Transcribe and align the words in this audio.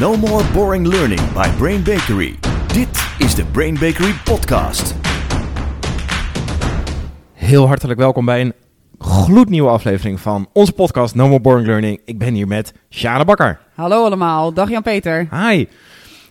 No 0.00 0.16
more 0.16 0.44
boring 0.52 0.86
learning 0.86 1.32
by 1.32 1.48
Brain 1.58 1.82
Bakery. 1.82 2.38
Dit 2.66 3.08
is 3.18 3.34
de 3.34 3.44
Brain 3.44 3.74
Bakery 3.74 4.12
podcast. 4.24 4.94
Heel 7.32 7.66
hartelijk 7.66 7.98
welkom 7.98 8.24
bij 8.24 8.40
een 8.40 8.52
gloednieuwe 8.98 9.68
aflevering 9.68 10.20
van 10.20 10.48
onze 10.52 10.72
podcast 10.72 11.14
No 11.14 11.28
More 11.28 11.40
Boring 11.40 11.66
Learning. 11.66 12.00
Ik 12.04 12.18
ben 12.18 12.34
hier 12.34 12.46
met 12.46 12.72
Sjane 12.90 13.24
Bakker. 13.24 13.60
Hallo 13.74 14.04
allemaal, 14.04 14.52
dag 14.52 14.70
Jan-Peter. 14.70 15.28
Hi. 15.30 15.66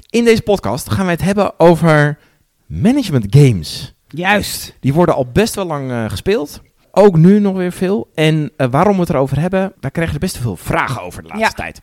In 0.10 0.24
deze 0.24 0.42
podcast 0.42 0.92
gaan 0.92 1.06
wij 1.06 1.14
het 1.14 1.24
hebben 1.24 1.60
over 1.60 2.18
management 2.66 3.26
games. 3.30 3.94
Juist. 4.08 4.78
Die 4.80 4.94
worden 4.94 5.16
al 5.16 5.28
best 5.34 5.56
wel 5.56 5.66
lang 5.66 5.92
eh, 5.92 6.10
gespeeld. 6.10 6.62
Ook 6.96 7.18
nu 7.18 7.40
nog 7.40 7.56
weer 7.56 7.72
veel. 7.72 8.12
En 8.14 8.52
eh, 8.58 8.68
waarom 8.72 8.94
we 8.96 9.00
het 9.02 9.10
erover 9.10 9.40
hebben, 9.40 9.74
daar 9.80 9.92
krijgen 9.92 10.14
we 10.14 10.20
best 10.20 10.38
veel 10.38 10.56
vragen 10.56 11.02
over 11.02 11.22
de 11.22 11.28
laatste 11.28 11.46
Ja. 11.46 11.52
tijd. 11.64 11.80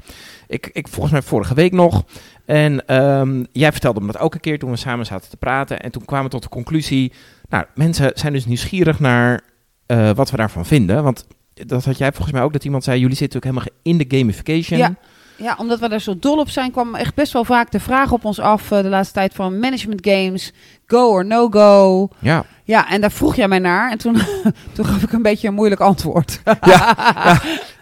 Ik, 0.48 0.70
ik, 0.72 0.88
volgens 0.88 1.12
mij 1.12 1.22
vorige 1.22 1.54
week 1.54 1.72
nog. 1.72 2.04
En 2.45 2.86
ehm, 2.86 3.45
jij 3.52 3.73
vertelde 3.73 4.00
me 4.00 4.06
dat 4.12 4.20
ook 4.20 4.34
een 4.34 4.41
keer 4.41 4.59
toen 4.59 4.70
we 4.70 4.77
samen 4.77 5.06
zaten 5.06 5.30
te 5.30 5.36
praten. 5.36 5.80
En 5.80 5.91
toen 5.91 6.05
kwamen 6.05 6.24
we 6.24 6.30
tot 6.30 6.42
de 6.42 6.48
conclusie. 6.48 7.12
Nou, 7.48 7.64
mensen 7.74 8.10
zijn 8.14 8.33
dus 8.33 8.46
nieuwsgierig 8.46 9.00
naar 9.00 9.41
eh, 9.86 10.10
wat 10.10 10.30
we 10.30 10.36
daarvan 10.36 10.66
vinden. 10.66 11.02
Want 11.02 11.27
dat 11.55 11.84
had 11.84 11.98
jij 11.98 12.12
volgens 12.12 12.33
mij 12.33 12.42
ook, 12.42 12.52
dat 12.52 12.64
iemand 12.64 12.84
zei: 12.84 13.00
jullie 13.00 13.16
zitten 13.16 13.36
ook 13.38 13.45
helemaal 13.45 13.66
in 13.83 13.98
de 13.98 14.16
gamification. 14.16 14.78
Ja. 14.78 14.95
Ja, 15.42 15.54
omdat 15.58 15.78
we 15.80 15.88
daar 15.88 16.00
zo 16.00 16.14
dol 16.18 16.38
op 16.38 16.48
zijn, 16.50 16.70
kwam 16.70 16.94
echt 16.94 17.14
best 17.14 17.32
wel 17.32 17.44
vaak 17.44 17.70
de 17.70 17.80
vraag 17.80 18.12
op 18.12 18.24
ons 18.24 18.40
af 18.40 18.70
eh, 18.70 18.82
de 18.82 18.88
laatste 18.88 19.14
tijd 19.14 19.34
van 19.34 19.58
management 19.58 20.06
games, 20.08 20.52
go 20.86 21.08
or 21.10 21.26
no 21.26 21.48
go. 21.48 22.08
ja. 22.18 22.44
Ja, 22.64 22.90
en 22.90 23.00
daar 23.00 23.10
vroeg 23.12 23.36
jij 23.36 23.48
mij 23.48 23.58
naar 23.58 23.90
en 23.90 23.98
toen, 23.98 24.16
toen 24.74 24.84
gaf 24.84 25.02
ik 25.02 25.12
een 25.12 25.22
beetje 25.22 25.48
een 25.48 25.54
moeilijk 25.54 25.80
antwoord. 25.80 26.40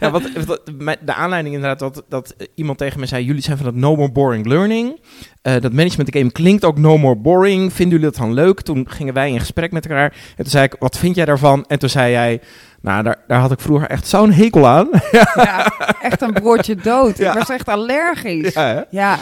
Ja, 0.00 0.10
wat, 0.10 0.22
wat- 0.46 0.62
mijn- 0.78 0.98
de 1.04 1.14
aanleiding 1.14 1.54
inderdaad 1.54 1.78
dat, 1.78 2.02
dat 2.08 2.34
iemand 2.54 2.78
tegen 2.78 3.00
me 3.00 3.06
zei: 3.06 3.24
jullie 3.24 3.42
zijn 3.42 3.56
van 3.56 3.66
het 3.66 3.74
No 3.74 3.96
More 3.96 4.10
Boring 4.12 4.46
Learning. 4.46 5.00
Eh, 5.42 5.60
dat 5.60 5.72
management 5.72 6.16
game 6.16 6.32
klinkt 6.32 6.64
ook 6.64 6.78
No 6.78 6.98
More 6.98 7.16
Boring. 7.16 7.72
Vinden 7.72 7.98
jullie 7.98 8.12
dat 8.12 8.20
dan 8.22 8.32
leuk? 8.34 8.60
Toen 8.60 8.90
gingen 8.90 9.14
wij 9.14 9.30
in 9.30 9.38
gesprek 9.40 9.72
met 9.72 9.86
elkaar. 9.86 10.12
En 10.12 10.36
toen 10.36 10.46
zei 10.50 10.64
ik: 10.64 10.76
wat 10.78 10.98
vind 10.98 11.14
jij 11.16 11.24
daarvan? 11.24 11.64
En 11.66 11.78
toen 11.78 11.88
zei 11.88 12.10
jij: 12.10 12.40
nou, 12.80 13.02
daar, 13.02 13.16
daar 13.26 13.40
had 13.40 13.52
ik 13.52 13.60
vroeger 13.60 13.88
echt 13.88 14.06
zo'n 14.06 14.32
hekel 14.32 14.66
aan. 14.66 14.88
ja, 15.34 15.72
echt 16.02 16.20
een 16.22 16.32
broodje 16.32 16.74
dood. 16.74 17.18
Ja. 17.18 17.30
Ik 17.32 17.38
was 17.38 17.48
echt 17.50 17.68
allergisch. 17.68 18.54
Ja, 18.90 19.18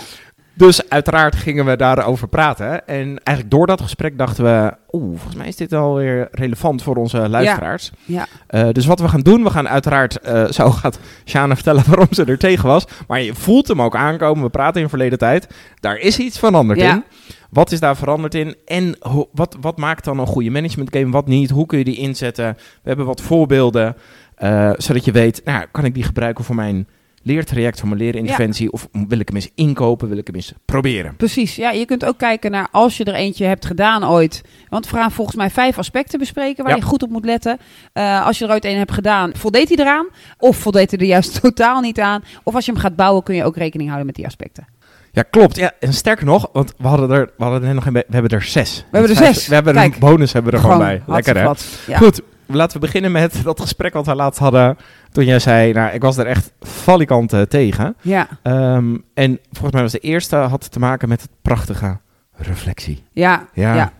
Dus 0.55 0.89
uiteraard 0.89 1.37
gingen 1.37 1.65
we 1.65 1.77
daarover 1.77 2.29
praten. 2.29 2.87
En 2.87 3.05
eigenlijk 3.23 3.51
door 3.51 3.67
dat 3.67 3.81
gesprek 3.81 4.19
dachten 4.19 4.45
we: 4.45 4.75
oeh, 4.93 5.11
volgens 5.17 5.35
mij 5.37 5.49
is 5.49 5.57
dit 5.57 5.73
alweer 5.73 6.29
relevant 6.31 6.83
voor 6.83 6.97
onze 6.97 7.29
luisteraars. 7.29 7.91
ja. 8.05 8.27
Eh, 8.47 8.69
dus 8.73 8.87
wat 8.87 9.01
we 9.01 9.09
gaan 9.09 9.21
doen, 9.21 9.43
we 9.43 9.51
gaan 9.51 9.69
uiteraard, 9.69 10.21
eh, 10.21 10.45
zo 10.51 10.71
gaat 10.71 10.99
Shana 11.25 11.55
vertellen 11.55 11.85
waarom 11.89 12.07
ze 12.11 12.25
er 12.25 12.39
tegen 12.39 12.69
was. 12.69 12.85
Maar 13.09 13.21
je 13.21 13.35
voelt 13.35 13.69
hem 13.69 13.83
ook 13.83 13.97
aankomen, 13.97 14.43
we 14.45 14.51
praten 14.51 14.81
in 14.83 14.89
verleden 14.89 15.19
tijd. 15.19 15.47
Daar 15.81 15.97
is 15.97 16.19
iets 16.19 16.39
veranderd 16.39 16.81
Ja. 16.81 16.93
in. 16.93 17.05
Wat 17.51 17.73
is 17.73 17.81
daar 17.81 17.97
veranderd 17.97 18.35
in? 18.35 18.57
En 18.65 18.99
wat, 19.33 19.57
wat 19.61 19.77
maakt 19.79 20.05
dan 20.05 20.19
een 20.19 20.27
goede 20.27 20.51
management 20.51 20.97
game, 20.97 21.11
wat 21.11 21.27
niet? 21.27 21.51
Hoe 21.51 21.67
kun 21.67 21.79
je 21.79 21.85
die 21.85 21.97
inzetten? 21.97 22.55
We 22.57 22.89
hebben 22.89 23.07
wat 23.07 23.21
voorbeelden, 23.21 23.97
eh, 24.35 24.71
zodat 24.77 25.05
je 25.05 25.13
weet, 25.13 25.41
nou, 25.45 25.65
kan 25.71 25.85
ik 25.85 25.95
die 25.95 26.03
gebruiken 26.03 26.45
voor 26.45 26.55
mijn 26.55 26.89
leertraject, 27.23 27.79
voor 27.79 27.89
mijn 27.89 28.01
leerinterventie? 28.01 28.73
Of 28.73 28.89
wil 29.09 29.19
ik 29.19 29.29
hem 29.29 29.37
eens 29.37 29.51
inkopen, 29.55 30.09
wil 30.09 30.19
ik 30.19 30.27
hem 30.27 30.37
eens 30.37 30.53
proberen? 30.65 31.17
Precies, 31.17 31.57
ja, 31.57 31.71
je 31.71 31.85
kunt 31.85 32.05
ook 32.05 32.19
kijken 32.19 32.51
naar 32.51 32.69
als 32.71 32.97
je 32.97 33.05
er 33.05 33.15
eentje 33.15 33.45
hebt 33.45 33.67
gedaan 33.67 34.05
ooit. 34.09 34.43
Want 34.69 34.91
we 34.91 34.97
gaan 34.97 35.13
volgens 35.13 35.37
mij 35.37 35.51
vijf 35.51 35.79
aspecten 35.79 36.19
bespreken 36.19 36.65
waar 36.65 36.73
Ja. 36.73 36.79
je 36.79 36.87
goed 36.87 37.03
op 37.03 37.11
moet 37.11 37.25
letten. 37.25 37.59
Eh, 37.93 38.27
als 38.27 38.39
je 38.39 38.45
er 38.45 38.51
ooit 38.51 38.65
een 38.65 38.77
hebt 38.77 38.93
gedaan, 38.93 39.31
voldeed 39.37 39.69
hij 39.69 39.79
eraan? 39.79 40.07
Of 40.39 40.57
voldeed 40.57 40.91
hij 40.91 41.01
er 41.01 41.07
juist 41.07 41.39
totaal 41.43 41.81
niet 41.81 42.01
aan? 42.01 42.25
Of 42.43 42.55
als 42.55 42.65
je 42.67 42.73
hem 42.73 42.81
gaat 42.81 42.97
bouwen, 42.97 43.23
kun 43.23 43.35
je 43.35 43.45
ook 43.45 43.57
rekening 43.57 43.89
houden 43.89 44.07
met 44.07 44.17
die 44.17 44.27
aspecten. 44.27 44.67
Ja, 45.17 45.23
klopt. 45.31 45.57
Ja, 45.57 45.73
en 45.81 45.93
sterker 45.93 46.25
nog, 46.27 46.49
want 46.53 46.73
we 46.79 46.87
hadden 46.89 47.11
er, 47.11 47.31
we 47.37 47.45
hadden 47.45 47.69
er 47.69 47.75
nog 47.75 47.87
een, 47.87 47.93
be- 47.93 48.05
we 48.09 48.13
hebben 48.13 48.31
er 48.39 48.43
zes. 48.43 48.77
We 48.91 48.99
hebben 48.99 49.11
er 49.17 49.23
Vijf- 49.23 49.35
zes. 49.35 49.47
We 49.49 49.55
hebben 49.55 49.75
Kijk. 49.75 49.95
een 49.95 50.01
bonus 50.01 50.33
hebben 50.33 50.51
we 50.51 50.57
er 50.57 50.63
gewoon, 50.65 50.79
bij. 50.79 51.03
Lekker 51.07 51.37
hè? 51.37 51.43
hartstikke 51.43 51.83
wat. 51.87 52.01
Ja. 52.01 52.07
Goed, 52.07 52.21
laten 52.47 52.81
we 52.81 52.87
beginnen 52.87 53.13
met 53.13 53.41
dat 53.45 53.61
gesprek 53.61 53.93
wat 53.93 54.07
we 54.07 54.15
laatst 54.15 54.39
hadden. 54.41 54.77
Toen 55.13 55.25
jij 55.25 55.39
zei, 55.39 55.73
nou, 55.73 55.93
ik 55.95 56.03
was 56.03 56.17
er 56.17 56.27
echt 56.27 56.53
valikant 56.61 57.35
tegen. 57.49 57.97
Ja, 58.01 58.29
Ehm, 58.43 58.97
en 59.15 59.39
volgens 59.53 59.73
mij 59.73 59.83
was 59.83 59.93
de 59.93 59.99
eerste 59.99 60.37
had 60.37 60.71
te 60.73 60.79
maken 60.79 61.09
met 61.09 61.21
het 61.23 61.31
prachtige 61.43 61.99
reflectie. 62.37 63.05
ja, 63.13 63.49
Ja. 63.55 63.75
ja. 63.75 63.93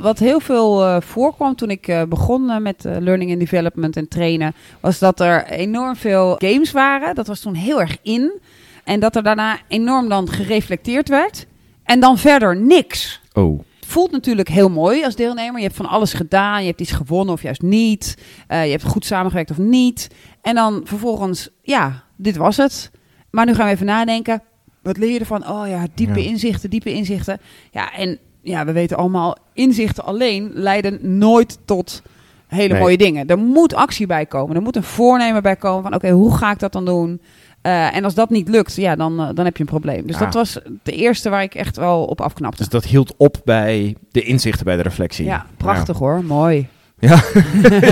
Wat 0.00 0.18
heel 0.18 0.40
veel 0.40 0.84
eh, 0.86 0.96
voorkwam 1.00 1.54
toen 1.54 1.70
ik 1.70 1.88
eh, 1.88 2.02
begon 2.08 2.50
eh, 2.50 2.58
met 2.58 2.84
learning 2.84 3.30
and 3.30 3.40
development 3.40 3.96
en 3.96 4.08
trainen, 4.08 4.54
was 4.80 4.98
dat 4.98 5.20
er 5.20 5.44
enorm 5.46 5.96
veel 5.96 6.34
games 6.38 6.72
waren. 6.72 7.14
Dat 7.14 7.26
was 7.26 7.40
toen 7.40 7.54
heel 7.54 7.80
erg 7.80 7.96
in. 8.02 8.40
En 8.84 9.00
dat 9.00 9.16
er 9.16 9.22
daarna 9.22 9.58
enorm 9.68 10.08
dan 10.08 10.28
gereflecteerd 10.28 11.08
werd. 11.08 11.46
En 11.84 12.00
dan 12.00 12.18
verder 12.18 12.56
niks. 12.56 13.20
Oh. 13.32 13.58
Het 13.80 13.90
voelt 13.90 14.10
natuurlijk 14.10 14.48
heel 14.48 14.68
mooi 14.70 15.04
als 15.04 15.16
deelnemer. 15.16 15.56
Je 15.56 15.62
hebt 15.66 15.76
van 15.76 15.86
alles 15.88 16.12
gedaan. 16.12 16.60
Je 16.60 16.66
hebt 16.68 16.80
iets 16.80 16.92
gewonnen 16.92 17.34
of 17.34 17.42
juist 17.42 17.62
niet. 17.62 18.16
Eh, 18.46 18.64
je 18.64 18.70
hebt 18.70 18.82
goed 18.84 19.04
samengewerkt 19.04 19.50
of 19.50 19.58
niet. 19.58 20.08
En 20.42 20.54
dan 20.54 20.80
vervolgens, 20.84 21.48
ja, 21.62 22.02
dit 22.16 22.36
was 22.36 22.56
het. 22.56 22.90
Maar 23.30 23.46
nu 23.46 23.54
gaan 23.54 23.66
we 23.66 23.72
even 23.72 23.86
nadenken. 23.86 24.42
Wat 24.82 24.96
leer 24.96 25.10
je 25.12 25.18
ervan? 25.18 25.48
Oh 25.48 25.68
ja, 25.68 25.86
diepe 25.94 26.22
Ja. 26.22 26.28
inzichten, 26.28 26.70
diepe 26.70 26.92
inzichten. 26.92 27.40
Ja, 27.70 27.92
en 27.94 28.18
ja, 28.42 28.64
we 28.64 28.72
weten 28.72 28.96
allemaal, 28.96 29.36
inzichten 29.52 30.04
alleen 30.04 30.50
leiden 30.54 31.18
nooit 31.18 31.58
tot 31.64 32.02
hele 32.46 32.72
Nee. 32.72 32.80
mooie 32.82 32.96
dingen. 32.96 33.26
Er 33.26 33.38
moet 33.38 33.74
actie 33.74 34.06
bij 34.06 34.26
komen. 34.26 34.56
Er 34.56 34.62
moet 34.62 34.76
een 34.76 34.82
voornemen 34.82 35.42
bij 35.42 35.56
komen 35.56 35.82
van, 35.82 35.94
oké, 35.94 36.10
hoe 36.10 36.36
ga 36.36 36.50
ik 36.50 36.58
dat 36.58 36.72
dan 36.72 36.84
doen? 36.84 37.20
Eh, 37.62 37.96
en 37.96 38.04
als 38.04 38.14
dat 38.14 38.30
niet 38.30 38.48
lukt, 38.48 38.74
ja, 38.76 38.96
dan, 38.96 39.20
eh, 39.20 39.28
dan 39.34 39.44
heb 39.44 39.56
je 39.56 39.62
een 39.62 39.68
probleem. 39.68 40.06
Dus 40.06 40.16
Ah. 40.16 40.22
dat 40.22 40.34
was 40.34 40.58
de 40.82 40.92
eerste 40.92 41.30
waar 41.30 41.42
ik 41.42 41.54
echt 41.54 41.76
wel 41.76 42.04
op 42.04 42.20
afknapte. 42.20 42.58
Dus 42.58 42.68
dat 42.68 42.84
hield 42.84 43.14
op 43.16 43.40
bij 43.44 43.96
de 44.10 44.22
inzichten 44.22 44.64
bij 44.64 44.76
de 44.76 44.82
reflectie. 44.82 45.24
Ja, 45.24 45.46
prachtig 45.56 45.98
hoor. 45.98 46.24
Mooi. 46.24 46.68
Ja. 46.98 47.22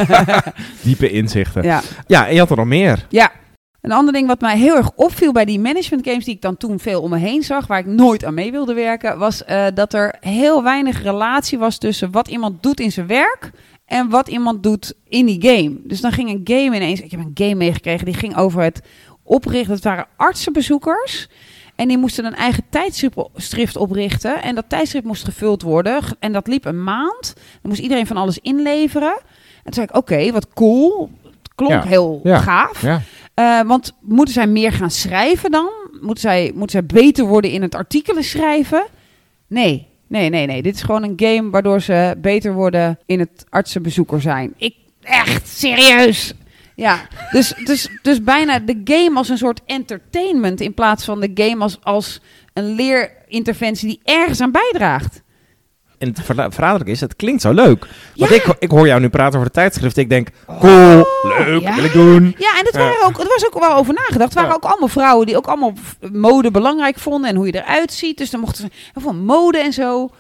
Diepe 0.83 1.11
inzichten. 1.11 1.63
Ja. 1.63 1.81
Ja. 2.07 2.27
en 2.27 2.33
je 2.35 2.39
had 2.39 2.51
er 2.51 2.57
nog 2.57 2.67
meer. 2.67 3.07
ja. 3.09 3.31
Een 3.81 3.93
ander 3.93 4.13
ding 4.13 4.27
wat 4.27 4.41
mij 4.41 4.59
heel 4.59 4.77
erg 4.77 4.91
opviel 4.95 5.33
bij 5.33 5.45
die 5.45 5.59
management 5.61 6.07
games 6.09 6.25
die 6.25 6.35
ik 6.35 6.43
dan 6.43 6.57
toen 6.57 6.79
veel 6.79 7.03
om 7.03 7.11
me 7.11 7.19
heen 7.19 7.43
zag, 7.43 7.67
waar 7.67 7.79
ik 7.79 7.87
nooit 7.87 8.25
aan 8.25 8.35
mee 8.35 8.51
wilde 8.51 8.75
werken, 8.75 9.19
was 9.19 9.45
eh, 9.45 9.67
dat 9.75 9.93
er 9.95 10.15
heel 10.21 10.63
weinig 10.63 11.03
relatie 11.03 11.59
was 11.59 11.79
tussen 11.79 12.11
wat 12.11 12.29
iemand 12.29 12.63
doet 12.63 12.81
in 12.81 12.93
zijn 12.93 13.07
werk 13.07 13.51
en 13.87 14.09
wat 14.09 14.29
iemand 14.29 14.63
doet 14.63 14.95
in 15.09 15.27
die 15.27 15.43
game. 15.43 15.77
Dus 15.85 16.01
dan 16.01 16.13
ging 16.13 16.29
een 16.31 16.41
game 16.45 16.77
ineens, 16.77 17.01
ik 17.01 17.11
heb 17.11 17.21
een 17.21 17.31
game 17.35 17.55
meegekregen, 17.55 18.05
die 18.05 18.15
ging 18.15 18.37
over 18.37 18.63
het 18.63 18.81
oprichten. 19.31 19.75
Het 19.75 19.85
waren 19.85 20.07
artsenbezoekers. 20.17 21.29
En 21.75 21.89
die 21.89 21.99
moesten 21.99 22.25
een 22.25 22.35
eigen 22.35 22.63
tijdschrift 22.71 23.77
oprichten. 23.77 24.43
En 24.43 24.55
dat 24.55 24.65
tijdschrift 24.69 25.07
moest 25.07 25.25
gevuld 25.25 25.63
worden. 25.63 26.03
En 26.19 26.33
dat 26.33 26.47
liep 26.47 26.65
een 26.65 26.85
maand. 26.85 27.33
Dan 27.35 27.71
moest 27.71 27.81
iedereen 27.81 28.07
van 28.07 28.17
alles 28.17 28.39
inleveren. 28.39 29.13
En 29.57 29.63
toen 29.65 29.73
zei 29.75 29.87
ik, 29.91 29.97
oké, 29.97 30.33
wat 30.33 30.49
cool. 30.55 31.11
Het 31.25 31.55
klonk 31.55 31.73
Ja. 31.73 31.83
heel 31.83 32.21
Ja. 32.23 32.39
gaaf. 32.39 32.83
Ja. 32.83 33.01
Eh, 33.35 33.61
want 33.67 33.93
moeten 34.01 34.35
zij 34.35 34.47
meer 34.47 34.73
gaan 34.73 34.91
schrijven 34.91 35.51
dan? 35.51 35.69
Moeten 36.01 36.21
zij, 36.21 36.51
moeten 36.55 36.71
zij 36.71 37.03
beter 37.03 37.25
worden 37.25 37.51
in 37.51 37.63
het 37.63 37.75
artikelen 37.75 38.25
schrijven? 38.25 38.85
Nee, 39.47 39.87
nee, 40.07 40.29
nee, 40.29 40.47
nee. 40.47 40.63
Dit 40.63 40.75
is 40.75 40.83
gewoon 40.83 41.03
een 41.03 41.13
game 41.17 41.51
waardoor 41.51 41.81
ze 41.81 42.15
beter 42.19 42.53
worden 42.53 42.99
in 43.07 43.19
het 43.19 43.45
artsenbezoeker 43.49 44.21
zijn. 44.21 44.53
Ik, 44.57 44.75
echt, 45.03 45.49
serieus. 45.49 46.33
Ja, 46.81 47.01
dus, 47.31 47.55
dus, 47.65 47.89
dus 48.03 48.23
bijna 48.23 48.59
de 48.59 48.81
game 48.85 49.17
als 49.17 49.29
een 49.29 49.39
soort 49.39 49.61
entertainment 49.67 50.61
in 50.61 50.75
plaats 50.75 51.05
van 51.05 51.21
de 51.21 51.31
game 51.35 51.63
als, 51.63 51.79
als 51.83 52.21
een 52.53 52.75
leerinterventie 52.75 53.89
die 53.89 54.01
ergens 54.05 54.41
aan 54.41 54.51
bijdraagt. 54.53 55.23
En 55.99 56.09
het 56.09 56.21
verraderlijk 56.55 56.91
is, 56.91 57.01
het 57.01 57.17
klinkt 57.17 57.43
zo 57.43 57.53
leuk. 57.53 57.87
Want 58.17 58.31
Ja. 58.31 58.37
ik, 58.37 58.45
ik 58.59 58.71
hoor 58.71 58.87
jou 58.87 59.01
nu 59.01 59.09
praten 59.09 59.35
over 59.39 59.47
de 59.53 59.55
tijdschrift. 59.55 59.97
Ik 59.97 60.09
denk, 60.09 60.29
cool, 60.47 61.07
leuk, 61.23 61.61
ja. 61.63 61.75
wil 61.75 61.85
ik 61.85 61.93
doen. 61.93 62.35
Ja, 62.39 62.59
en 62.59 62.65
dat 62.65 62.75
waren 62.75 63.05
ook, 63.07 63.19
er 63.21 63.29
was 63.29 63.47
ook 63.47 63.59
wel 63.59 63.75
over 63.77 63.95
nagedacht. 63.95 64.25
Het 64.25 64.35
waren 64.35 64.49
Ja. 64.51 64.57
ook 64.57 64.65
allemaal 64.65 64.89
vrouwen 64.89 65.27
die 65.27 65.37
ook 65.37 65.47
allemaal 65.47 65.73
mode 66.13 66.51
belangrijk 66.51 66.99
vonden 66.99 67.31
en 67.31 67.37
hoe 67.37 67.47
je 67.47 67.63
eruit 67.63 67.93
ziet. 67.93 68.19
Dus 68.19 68.31
dan 68.31 68.41
mochten 68.41 68.65
ze 68.95 69.01
veel 69.01 69.15
mode 69.15 69.59
en 69.59 69.73
zo. 69.73 70.11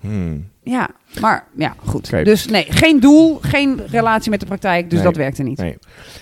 Hmm. 0.00 0.50
Ja, 0.64 0.88
maar 1.20 1.46
ja, 1.56 1.74
goed. 1.84 2.10
Dus 2.10 2.46
nee, 2.46 2.66
geen 2.68 3.00
doel, 3.00 3.38
geen 3.42 3.80
relatie 3.86 4.30
met 4.30 4.40
de 4.40 4.46
praktijk, 4.46 4.84
dus 4.90 4.94
Nee. 4.98 5.06
dat 5.08 5.16
werkte 5.16 5.42
niet. 5.42 5.58
Nee. 5.58 5.76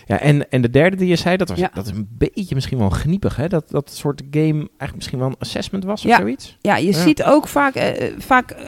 Ja, 0.07 0.19
en, 0.21 0.51
en 0.51 0.63
de 0.63 0.71
derde 0.71 0.97
die 0.97 1.09
je 1.09 1.17
zei, 1.17 1.37
dat, 1.37 1.49
was, 1.49 1.59
Ja. 1.59 1.71
dat 1.75 1.87
is 1.87 1.93
een 1.93 2.09
beetje 2.19 2.55
misschien 2.55 2.79
wel 2.79 2.91
gniepig, 2.91 3.37
hè? 3.37 3.49
Dat 3.49 3.71
dat 3.71 3.91
soort 3.91 4.23
game 4.31 4.53
eigenlijk 4.59 4.95
misschien 4.95 5.19
wel 5.19 5.29
een 5.29 5.37
assessment 5.39 5.85
was 5.85 6.05
of 6.05 6.11
Ja. 6.11 6.17
zoiets. 6.17 6.57
Ja, 6.61 6.77
je 6.77 6.87
Ja. 6.87 6.93
ziet 7.03 7.23
ook 7.25 7.49
vaak, 7.49 7.75
eh, 7.75 8.07
eh, 8.07 8.13
vaak 8.19 8.51
eh, 8.51 8.67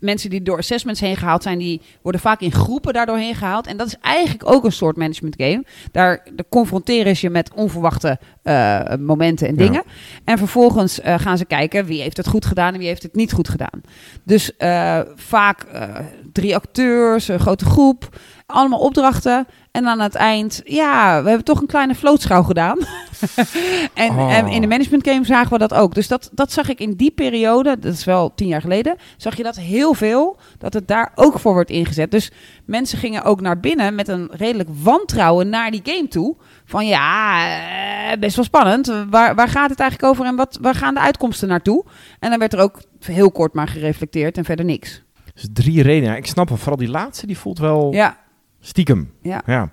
mensen 0.00 0.30
die 0.30 0.42
door 0.42 0.58
assessments 0.58 1.00
heen 1.00 1.16
gehaald 1.16 1.42
zijn, 1.42 1.58
die 1.58 1.80
worden 2.02 2.20
vaak 2.20 2.40
in 2.40 2.52
groepen 2.52 2.92
daardoor 2.92 3.16
heen 3.16 3.34
gehaald. 3.34 3.66
En 3.66 3.76
dat 3.76 3.86
is 3.86 3.96
eigenlijk 4.00 4.50
ook 4.50 4.64
een 4.64 4.72
soort 4.72 4.96
management 4.96 5.34
game. 5.38 5.64
Daar, 5.92 6.26
daar 6.34 6.48
confronteren 6.48 7.16
ze 7.16 7.26
je 7.26 7.32
met 7.32 7.54
onverwachte 7.54 8.18
eh, 8.42 8.80
momenten 9.00 9.48
en 9.48 9.54
Ja. 9.56 9.62
dingen. 9.62 9.82
En 10.24 10.38
vervolgens 10.38 11.00
eh, 11.00 11.18
gaan 11.18 11.38
ze 11.38 11.44
kijken 11.44 11.84
wie 11.84 12.02
heeft 12.02 12.16
het 12.16 12.28
goed 12.28 12.44
gedaan 12.44 12.72
en 12.72 12.78
wie 12.78 12.88
heeft 12.88 13.02
het 13.02 13.14
niet 13.14 13.32
goed 13.32 13.48
gedaan. 13.48 13.80
Dus 14.24 14.56
eh, 14.56 15.00
vaak 15.14 15.66
drie 16.32 16.54
acteurs, 16.54 17.28
een 17.28 17.40
grote 17.40 17.64
groep. 17.64 18.08
allemaal 18.46 18.78
opdrachten. 18.78 19.46
En 19.70 19.86
aan 19.86 20.00
het 20.00 20.14
eind, 20.14 20.60
ja, 20.64 21.22
we 21.22 21.28
hebben 21.28 21.44
toch 21.44 21.60
een 21.60 21.66
kleine 21.66 21.94
vlootschouw 21.94 22.42
gedaan. 22.42 22.78
en, 23.94 24.10
Oh. 24.10 24.34
en 24.34 24.46
in 24.46 24.60
de 24.60 24.66
management 24.66 25.08
game 25.08 25.24
zagen 25.24 25.52
we 25.52 25.58
dat 25.58 25.74
ook. 25.74 25.94
Dus 25.94 26.08
dat, 26.08 26.30
dat 26.32 26.52
zag 26.52 26.68
ik 26.68 26.80
in 26.80 26.94
die 26.94 27.10
periode, 27.10 27.78
dat 27.78 27.92
is 27.92 28.04
wel 28.04 28.32
tien 28.34 28.46
jaar 28.46 28.60
geleden, 28.60 28.96
zag 29.16 29.36
je 29.36 29.42
dat 29.42 29.56
heel 29.56 29.94
veel, 29.94 30.36
dat 30.58 30.72
het 30.74 30.88
daar 30.88 31.12
ook 31.14 31.38
voor 31.38 31.52
wordt 31.52 31.70
ingezet. 31.70 32.10
Dus 32.10 32.30
mensen 32.64 32.98
gingen 32.98 33.22
ook 33.24 33.40
naar 33.40 33.60
binnen 33.60 33.94
met 33.94 34.08
een 34.08 34.28
redelijk 34.32 34.68
wantrouwen 34.82 35.48
naar 35.48 35.70
die 35.70 35.82
game 35.84 36.08
toe. 36.08 36.36
Van 36.64 36.86
ja, 36.86 37.38
eh, 38.10 38.18
best 38.18 38.36
wel 38.36 38.44
spannend. 38.44 38.92
Waar, 39.10 39.34
waar 39.34 39.48
gaat 39.48 39.70
het 39.70 39.80
eigenlijk 39.80 40.12
over 40.12 40.24
en 40.26 40.36
wat, 40.36 40.58
waar 40.60 40.74
gaan 40.74 40.94
de 40.94 41.00
uitkomsten 41.00 41.48
naartoe? 41.48 41.84
En 42.18 42.30
dan 42.30 42.38
werd 42.38 42.52
er 42.52 42.60
ook 42.60 42.80
heel 43.00 43.30
kort 43.32 43.54
maar 43.54 43.68
gereflecteerd 43.68 44.36
en 44.36 44.44
verder 44.44 44.64
niks. 44.64 45.02
Dus 45.40 45.48
drie 45.64 45.82
redenen. 45.82 46.10
Ja, 46.10 46.16
ik 46.16 46.26
snap 46.26 46.48
wel, 46.48 46.58
vooral 46.58 46.76
die 46.76 46.88
laatste, 46.88 47.26
die 47.26 47.38
voelt 47.38 47.58
wel 47.58 47.92
Ja, 47.92 48.16
stiekem. 48.60 49.12
Ja. 49.22 49.72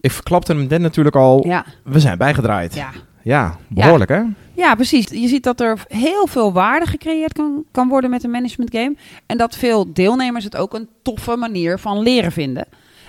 Ik 0.00 0.10
verklapte 0.10 0.52
hem 0.52 0.66
net 0.66 0.80
natuurlijk 0.80 1.16
al. 1.16 1.46
ja, 1.46 1.64
We 1.84 2.00
zijn 2.00 2.18
bijgedraaid. 2.18 2.74
ja. 2.74 2.90
Ja, 3.22 3.56
behoorlijk 3.68 4.10
hè? 4.10 4.22
Ja, 4.54 4.74
precies. 4.74 5.08
Je 5.08 5.28
ziet 5.28 5.42
dat 5.42 5.60
er 5.60 5.84
heel 5.88 6.26
veel 6.26 6.52
waarde 6.52 6.86
gecreëerd 6.86 7.32
kan, 7.32 7.64
kan 7.70 7.88
worden 7.88 8.10
met 8.10 8.24
een 8.24 8.30
management 8.30 8.70
game. 8.76 8.96
En 9.26 9.36
dat 9.38 9.56
veel 9.56 9.92
deelnemers 9.92 10.44
het 10.44 10.56
ook 10.56 10.74
een 10.74 10.88
toffe 11.02 11.36
manier 11.36 11.78
van 11.78 11.98
leren 11.98 12.32
vinden. 12.32 12.66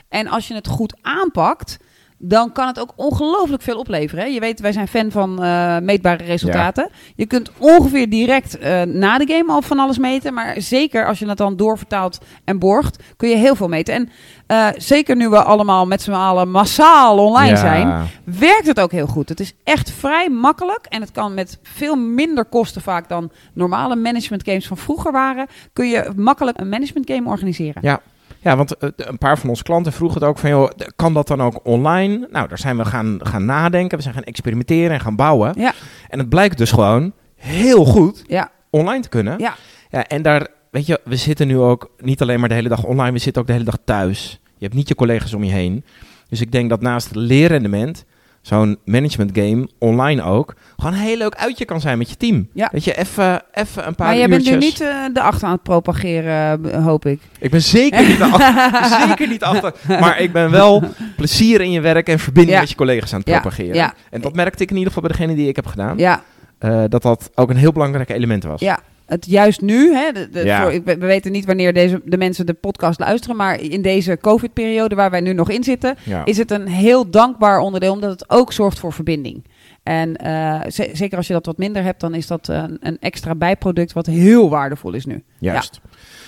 En 0.09 0.27
als 0.27 0.47
je 0.47 0.53
het 0.53 0.67
goed 0.67 0.97
aanpakt, 1.01 1.77
dan 2.19 2.51
kan 2.51 2.67
het 2.67 2.79
ook 2.79 2.93
ongelooflijk 2.95 3.61
veel 3.63 3.77
opleveren. 3.79 4.23
Hè? 4.23 4.29
Je 4.29 4.39
weet, 4.39 4.59
wij 4.59 4.71
zijn 4.71 4.87
fan 4.87 5.11
van 5.11 5.43
eh, 5.43 5.77
meetbare 5.79 6.23
resultaten. 6.23 6.89
Je 7.15 7.25
kunt 7.25 7.51
ongeveer 7.57 8.09
direct 8.09 8.57
eh, 8.57 8.81
na 8.81 9.17
de 9.17 9.27
game 9.33 9.51
al 9.51 9.61
van 9.61 9.79
alles 9.79 9.97
meten. 9.97 10.33
Maar 10.33 10.61
zeker 10.61 11.07
als 11.07 11.19
je 11.19 11.27
het 11.27 11.37
dan 11.37 11.55
doorvertaalt 11.55 12.17
en 12.43 12.59
borgt, 12.59 13.03
kun 13.17 13.29
je 13.29 13.35
heel 13.35 13.55
veel 13.55 13.67
meten. 13.67 13.93
En 13.93 14.09
eh, 14.47 14.67
zeker 14.77 15.15
nu 15.15 15.29
we 15.29 15.43
allemaal 15.43 15.85
met 15.87 16.01
z'n 16.01 16.11
allen 16.11 16.51
massaal 16.51 17.17
online 17.17 17.49
Ja. 17.49 17.55
zijn, 17.55 18.07
werkt 18.23 18.67
het 18.67 18.79
ook 18.79 18.91
heel 18.91 19.07
goed. 19.07 19.29
Het 19.29 19.39
is 19.39 19.53
echt 19.63 19.91
vrij 19.91 20.29
makkelijk 20.29 20.85
en 20.89 21.01
het 21.01 21.11
kan 21.11 21.33
met 21.33 21.59
veel 21.63 21.95
minder 21.95 22.45
kosten 22.45 22.81
vaak 22.81 23.09
dan 23.09 23.31
normale 23.53 23.95
management 23.95 24.43
games 24.45 24.67
van 24.67 24.77
vroeger 24.77 25.11
waren. 25.11 25.47
Kun 25.73 25.87
je 25.87 26.11
makkelijk 26.15 26.59
een 26.59 26.69
management 26.69 27.11
game 27.11 27.29
organiseren. 27.29 27.81
Ja. 27.81 28.01
Ja, 28.39 28.55
want 28.55 28.77
eh, 28.77 28.89
een 28.95 29.17
paar 29.17 29.37
van 29.39 29.49
onze 29.49 29.63
klanten 29.63 29.93
vroegen 29.93 30.19
het 30.19 30.29
ook 30.29 30.37
van, 30.37 30.49
joh, 30.49 30.69
kan 30.95 31.13
dat 31.13 31.27
dan 31.27 31.41
ook 31.41 31.59
online? 31.63 32.27
Nou, 32.31 32.47
daar 32.47 32.57
zijn 32.57 32.77
we 32.77 32.85
gaan, 32.85 33.19
gaan 33.23 33.45
nadenken, 33.45 33.97
we 33.97 34.03
zijn 34.03 34.15
gaan 34.15 34.23
experimenteren 34.23 34.91
en 34.91 34.99
gaan 34.99 35.15
bouwen. 35.15 35.53
Ja. 35.57 35.73
En 36.09 36.19
het 36.19 36.29
blijkt 36.29 36.57
dus 36.57 36.71
gewoon 36.71 37.13
heel 37.35 37.85
goed 37.85 38.23
Ja, 38.27 38.51
online 38.69 39.01
te 39.01 39.09
kunnen. 39.09 39.39
Ja. 39.39 39.55
ja. 39.89 40.07
En 40.07 40.21
daar, 40.21 40.47
weet 40.71 40.85
je, 40.85 40.99
we 41.03 41.15
zitten 41.15 41.47
nu 41.47 41.57
ook 41.57 41.91
niet 41.99 42.21
alleen 42.21 42.39
maar 42.39 42.49
de 42.49 42.55
hele 42.55 42.69
dag 42.69 42.83
online, 42.83 43.11
we 43.11 43.17
zitten 43.17 43.41
ook 43.41 43.47
de 43.47 43.53
hele 43.53 43.65
dag 43.65 43.77
thuis. 43.83 44.39
Je 44.57 44.63
hebt 44.63 44.75
niet 44.75 44.87
je 44.87 44.95
collega's 44.95 45.33
om 45.33 45.43
je 45.43 45.51
heen. 45.51 45.83
Dus 46.29 46.41
ik 46.41 46.51
denk 46.51 46.69
dat 46.69 46.81
naast 46.81 47.07
het 47.07 47.15
leerrendement 47.15 48.05
zo'n 48.47 48.77
management 48.85 49.31
game, 49.33 49.67
online 49.79 50.23
ook, 50.23 50.55
gewoon 50.77 50.93
een 50.93 50.99
heel 50.99 51.17
leuk 51.17 51.35
uitje 51.35 51.65
kan 51.65 51.81
zijn 51.81 51.97
met 51.97 52.09
je 52.09 52.15
team. 52.17 52.47
Ja. 52.53 52.69
Weet 52.71 52.83
je, 52.83 52.97
even 52.97 53.41
even 53.53 53.87
een 53.87 53.95
paar 53.95 54.07
maar 54.07 54.17
jij 54.17 54.27
bent 54.29 54.45
nu 54.49 54.55
niet 54.57 54.81
eh, 54.81 54.87
de 55.13 55.21
achter 55.21 55.47
aan 55.47 55.53
het 55.53 55.63
propageren, 55.63 56.71
eh, 56.71 56.83
hoop 56.85 57.05
ik. 57.05 57.21
Ik 57.39 57.51
ben 57.51 57.61
zeker 57.61 58.07
niet 58.07 58.21
achter. 58.31 59.07
zeker 59.07 59.27
niet 59.27 59.43
achter. 59.43 59.73
Maar 59.87 60.19
ik 60.19 60.31
ben 60.31 60.51
wel 60.51 60.83
plezier 61.15 61.61
in 61.61 61.71
je 61.71 61.81
werk 61.81 62.07
en 62.09 62.19
verbinding 62.19 62.55
Ja. 62.55 62.59
met 62.61 62.69
je 62.69 62.75
collega's 62.75 63.13
aan 63.13 63.19
het 63.19 63.27
Ja, 63.29 63.39
propageren. 63.39 63.75
ja. 63.75 63.93
En 64.09 64.21
dat 64.21 64.35
merkte 64.35 64.63
ik 64.63 64.69
in 64.69 64.77
ieder 64.77 64.93
geval 64.93 65.07
bij 65.09 65.17
degene 65.17 65.35
die 65.35 65.47
ik 65.47 65.55
heb 65.55 65.65
gedaan. 65.65 65.97
Ja, 65.97 66.21
eh, 66.57 66.83
dat 66.89 67.01
dat 67.01 67.29
ook 67.35 67.49
een 67.49 67.55
heel 67.57 67.71
belangrijk 67.71 68.09
element 68.09 68.43
was. 68.43 68.59
ja. 68.61 68.79
Het 69.07 69.25
juist 69.25 69.61
nu, 69.61 69.93
hè, 69.93 70.11
de, 70.11 70.29
de- 70.29 70.43
Ja. 70.45 70.61
voor, 70.61 70.71
ik, 70.73 70.85
we 70.85 70.97
we 70.97 71.05
weten 71.05 71.31
niet 71.31 71.45
wanneer 71.45 71.73
deze, 71.73 72.01
de 72.05 72.17
mensen 72.17 72.45
de 72.45 72.53
podcast 72.53 72.99
luisteren, 72.99 73.35
maar 73.35 73.61
in 73.61 73.81
deze 73.81 74.17
COVID-periode 74.21 74.95
waar 74.95 75.11
wij 75.11 75.21
nu 75.21 75.33
nog 75.33 75.49
in 75.49 75.63
zitten, 75.63 75.95
Ja. 76.03 76.25
is 76.25 76.37
het 76.37 76.51
een 76.51 76.67
heel 76.67 77.09
dankbaar 77.09 77.59
onderdeel, 77.59 77.91
omdat 77.93 78.09
het 78.09 78.29
ook 78.29 78.53
zorgt 78.53 78.79
voor 78.79 78.93
verbinding. 78.93 79.43
En 79.83 80.15
eh, 80.15 80.61
ze- 80.71 80.89
zeker 80.93 81.17
als 81.17 81.27
je 81.27 81.33
dat 81.33 81.45
wat 81.45 81.57
minder 81.57 81.83
hebt, 81.83 81.99
dan 82.01 82.13
is 82.15 82.27
dat 82.27 82.47
een, 82.47 82.77
een 82.79 82.97
extra 82.99 83.35
bijproduct 83.35 83.93
wat 83.93 84.05
heel 84.05 84.49
waardevol 84.49 84.93
is 84.93 85.05
nu. 85.05 85.23
Juist. 85.39 85.81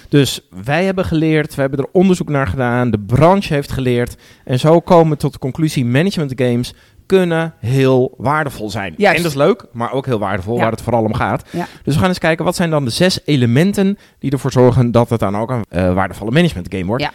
Dus 0.09 0.47
wij 0.63 0.85
hebben 0.85 1.05
geleerd, 1.05 1.55
we 1.55 1.61
hebben 1.61 1.79
er 1.79 1.89
onderzoek 1.91 2.29
naar 2.29 2.47
gedaan, 2.47 2.91
de 2.91 2.99
branche 2.99 3.53
heeft 3.53 3.71
geleerd. 3.71 4.15
En 4.45 4.59
zo 4.59 4.79
komen 4.79 5.11
we 5.11 5.17
tot 5.17 5.33
de 5.33 5.39
conclusie: 5.39 5.85
management 5.85 6.33
games 6.35 6.73
kunnen 7.09 7.53
heel 7.59 8.13
waardevol 8.17 8.69
zijn. 8.69 8.93
Juist. 8.97 9.17
En 9.17 9.23
dat 9.23 9.31
is 9.31 9.37
leuk, 9.37 9.65
maar 9.71 9.91
ook 9.91 10.05
heel 10.05 10.19
waardevol, 10.19 10.55
Ja. 10.55 10.61
waar 10.61 10.71
het 10.71 10.81
vooral 10.81 11.03
om 11.03 11.13
gaat. 11.13 11.43
Ja. 11.51 11.67
Dus 11.83 11.93
we 11.93 11.99
gaan 11.99 12.09
eens 12.09 12.19
kijken, 12.19 12.45
wat 12.45 12.55
zijn 12.55 12.69
dan 12.69 12.85
de 12.85 12.91
zes 12.91 13.19
elementen 13.25 13.97
die 14.19 14.31
ervoor 14.31 14.51
zorgen 14.51 14.91
dat 14.91 15.09
het 15.09 15.19
dan 15.19 15.37
ook 15.37 15.49
een 15.49 15.65
eh, 15.69 15.93
waardevolle 15.93 16.31
management 16.31 16.67
game 16.69 16.85
wordt. 16.85 17.03
Ja. 17.03 17.11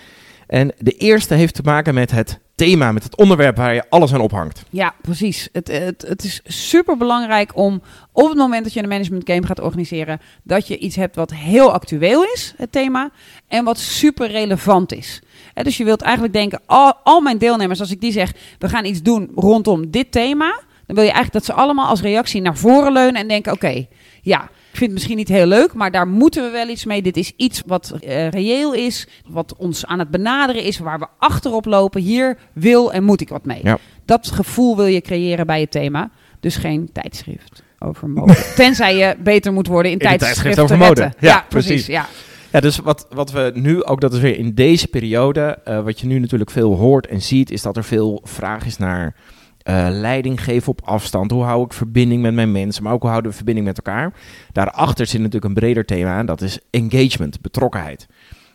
En 0.47 0.73
de 0.79 0.91
eerste 0.93 1.35
heeft 1.35 1.55
te 1.55 1.63
maken 1.65 1.95
met 1.95 2.11
het 2.11 2.39
thema, 2.55 2.93
met 2.93 3.03
het 3.03 3.17
onderwerp 3.17 3.57
waar 3.57 3.75
je 3.75 3.85
alles 3.89 4.15
aan 4.15 4.21
ophangt. 4.21 4.65
Ja, 4.71 4.95
precies. 5.01 5.49
Het, 5.53 5.69
het, 5.69 6.05
het 6.09 6.25
is 6.25 6.41
super 6.45 6.97
belangrijk 6.97 7.57
om 7.57 7.83
op 8.13 8.29
het 8.29 8.37
moment 8.39 8.65
dat 8.65 8.73
je 8.73 8.83
een 8.83 8.89
management 8.89 9.23
game 9.31 9.47
gaat 9.47 9.61
organiseren, 9.61 10.21
dat 10.43 10.67
je 10.69 10.79
iets 10.79 10.97
hebt 10.97 11.17
wat 11.17 11.35
heel 11.35 11.73
actueel 11.73 12.25
is, 12.25 12.55
het 12.57 12.73
thema, 12.73 13.11
en 13.49 13.65
wat 13.65 13.79
super 13.79 14.31
relevant 14.31 14.93
is. 14.93 15.23
Hè, 15.55 15.63
dus 15.63 15.77
je 15.77 15.85
wilt 15.85 16.03
eigenlijk 16.03 16.33
denken, 16.35 16.61
al, 16.67 16.95
al 17.05 17.21
mijn 17.21 17.39
deelnemers, 17.39 17.81
als 17.81 17.91
ik 17.91 18.01
die 18.01 18.13
zeg, 18.13 18.33
we 18.59 18.69
gaan 18.69 18.85
iets 18.85 19.03
doen 19.03 19.31
rondom 19.35 19.91
dit 19.91 20.13
thema, 20.13 20.61
dan 20.87 20.97
wil 20.97 21.05
je 21.05 21.13
eigenlijk 21.13 21.33
dat 21.33 21.45
ze 21.45 21.63
allemaal 21.63 21.87
als 21.87 22.01
reactie 22.01 22.41
naar 22.41 22.57
voren 22.57 22.93
leunen 22.93 23.21
en 23.21 23.29
denken, 23.29 23.53
oké, 23.53 23.87
ja, 24.23 24.43
ik 24.43 24.81
vind 24.81 24.91
het 24.91 24.93
misschien 24.93 25.17
niet 25.17 25.29
heel 25.29 25.47
leuk, 25.47 25.75
maar 25.75 25.91
daar 25.91 26.09
moeten 26.09 26.45
we 26.45 26.51
wel 26.51 26.69
iets 26.69 26.85
mee. 26.85 27.03
Dit 27.03 27.17
is 27.17 27.33
iets 27.37 27.63
wat 27.67 27.91
eh, 28.01 28.29
reëel 28.29 28.73
is, 28.73 29.07
wat 29.27 29.57
ons 29.57 29.87
aan 29.87 29.99
het 29.99 30.11
benaderen 30.11 30.63
is, 30.63 30.79
waar 30.79 30.99
we 30.99 31.07
achterop 31.19 31.65
lopen. 31.65 32.01
Hier 32.01 32.39
wil 32.53 32.93
en 32.93 33.05
moet 33.05 33.21
ik 33.21 33.29
wat 33.29 33.45
mee. 33.45 33.61
Ja. 33.63 33.79
Dat 34.05 34.31
gevoel 34.31 34.77
wil 34.77 34.87
je 34.87 35.01
creëren 35.01 35.47
bij 35.47 35.61
je 35.61 35.69
thema. 35.69 36.11
Dus 36.41 36.57
geen 36.57 36.91
tijdschrift 36.93 37.63
over 37.79 38.09
mode. 38.09 38.35
Tenzij 38.57 38.97
je 38.97 39.17
beter 39.19 39.53
moet 39.53 39.67
worden 39.67 39.93
in, 39.93 39.99
tijdschriften 39.99 40.43
tijdschrift 40.43 40.73
over 40.73 40.79
mode. 40.89 41.01
Ja, 41.01 41.29
Ja, 41.29 41.45
precies. 41.49 41.69
precies. 41.69 41.87
Ja. 41.87 42.07
Ja, 42.55 42.61
dus 42.61 42.79
wat, 42.79 43.07
wat 43.11 43.31
we 43.31 43.51
nu, 43.55 43.85
ook 43.85 44.01
dat 44.01 44.13
is 44.13 44.21
weer 44.21 44.39
in 44.39 44.55
deze 44.55 44.89
periode, 44.89 45.59
eh, 45.65 45.81
wat 45.81 46.01
je 46.01 46.07
nu 46.07 46.19
natuurlijk 46.19 46.51
veel 46.51 46.75
hoort 46.75 47.07
en 47.07 47.23
ziet, 47.23 47.51
is 47.51 47.63
dat 47.63 47.77
er 47.77 47.85
veel 47.85 48.21
vraag 48.25 48.67
is 48.67 48.77
naar 48.77 49.15
eh, 49.63 49.87
leiding 49.91 50.45
geven 50.45 50.69
op 50.73 50.81
afstand. 50.85 51.31
Hoe 51.31 51.43
hou 51.43 51.65
ik 51.65 51.73
verbinding 51.73 52.23
met 52.23 52.35
mijn 52.35 52.53
mensen, 52.53 52.83
maar 52.83 52.93
ook 52.93 53.01
hoe 53.01 53.11
houden 53.11 53.31
we 53.31 53.37
verbinding 53.37 53.67
met 53.67 53.77
elkaar? 53.77 54.13
Daarachter 54.53 55.07
zit 55.07 55.19
natuurlijk 55.19 55.45
een 55.45 55.55
breder 55.55 55.85
thema 55.85 56.19
en 56.19 56.27
dat 56.27 56.41
is 56.41 56.59
engagement, 56.71 57.41
betrokkenheid. 57.41 58.07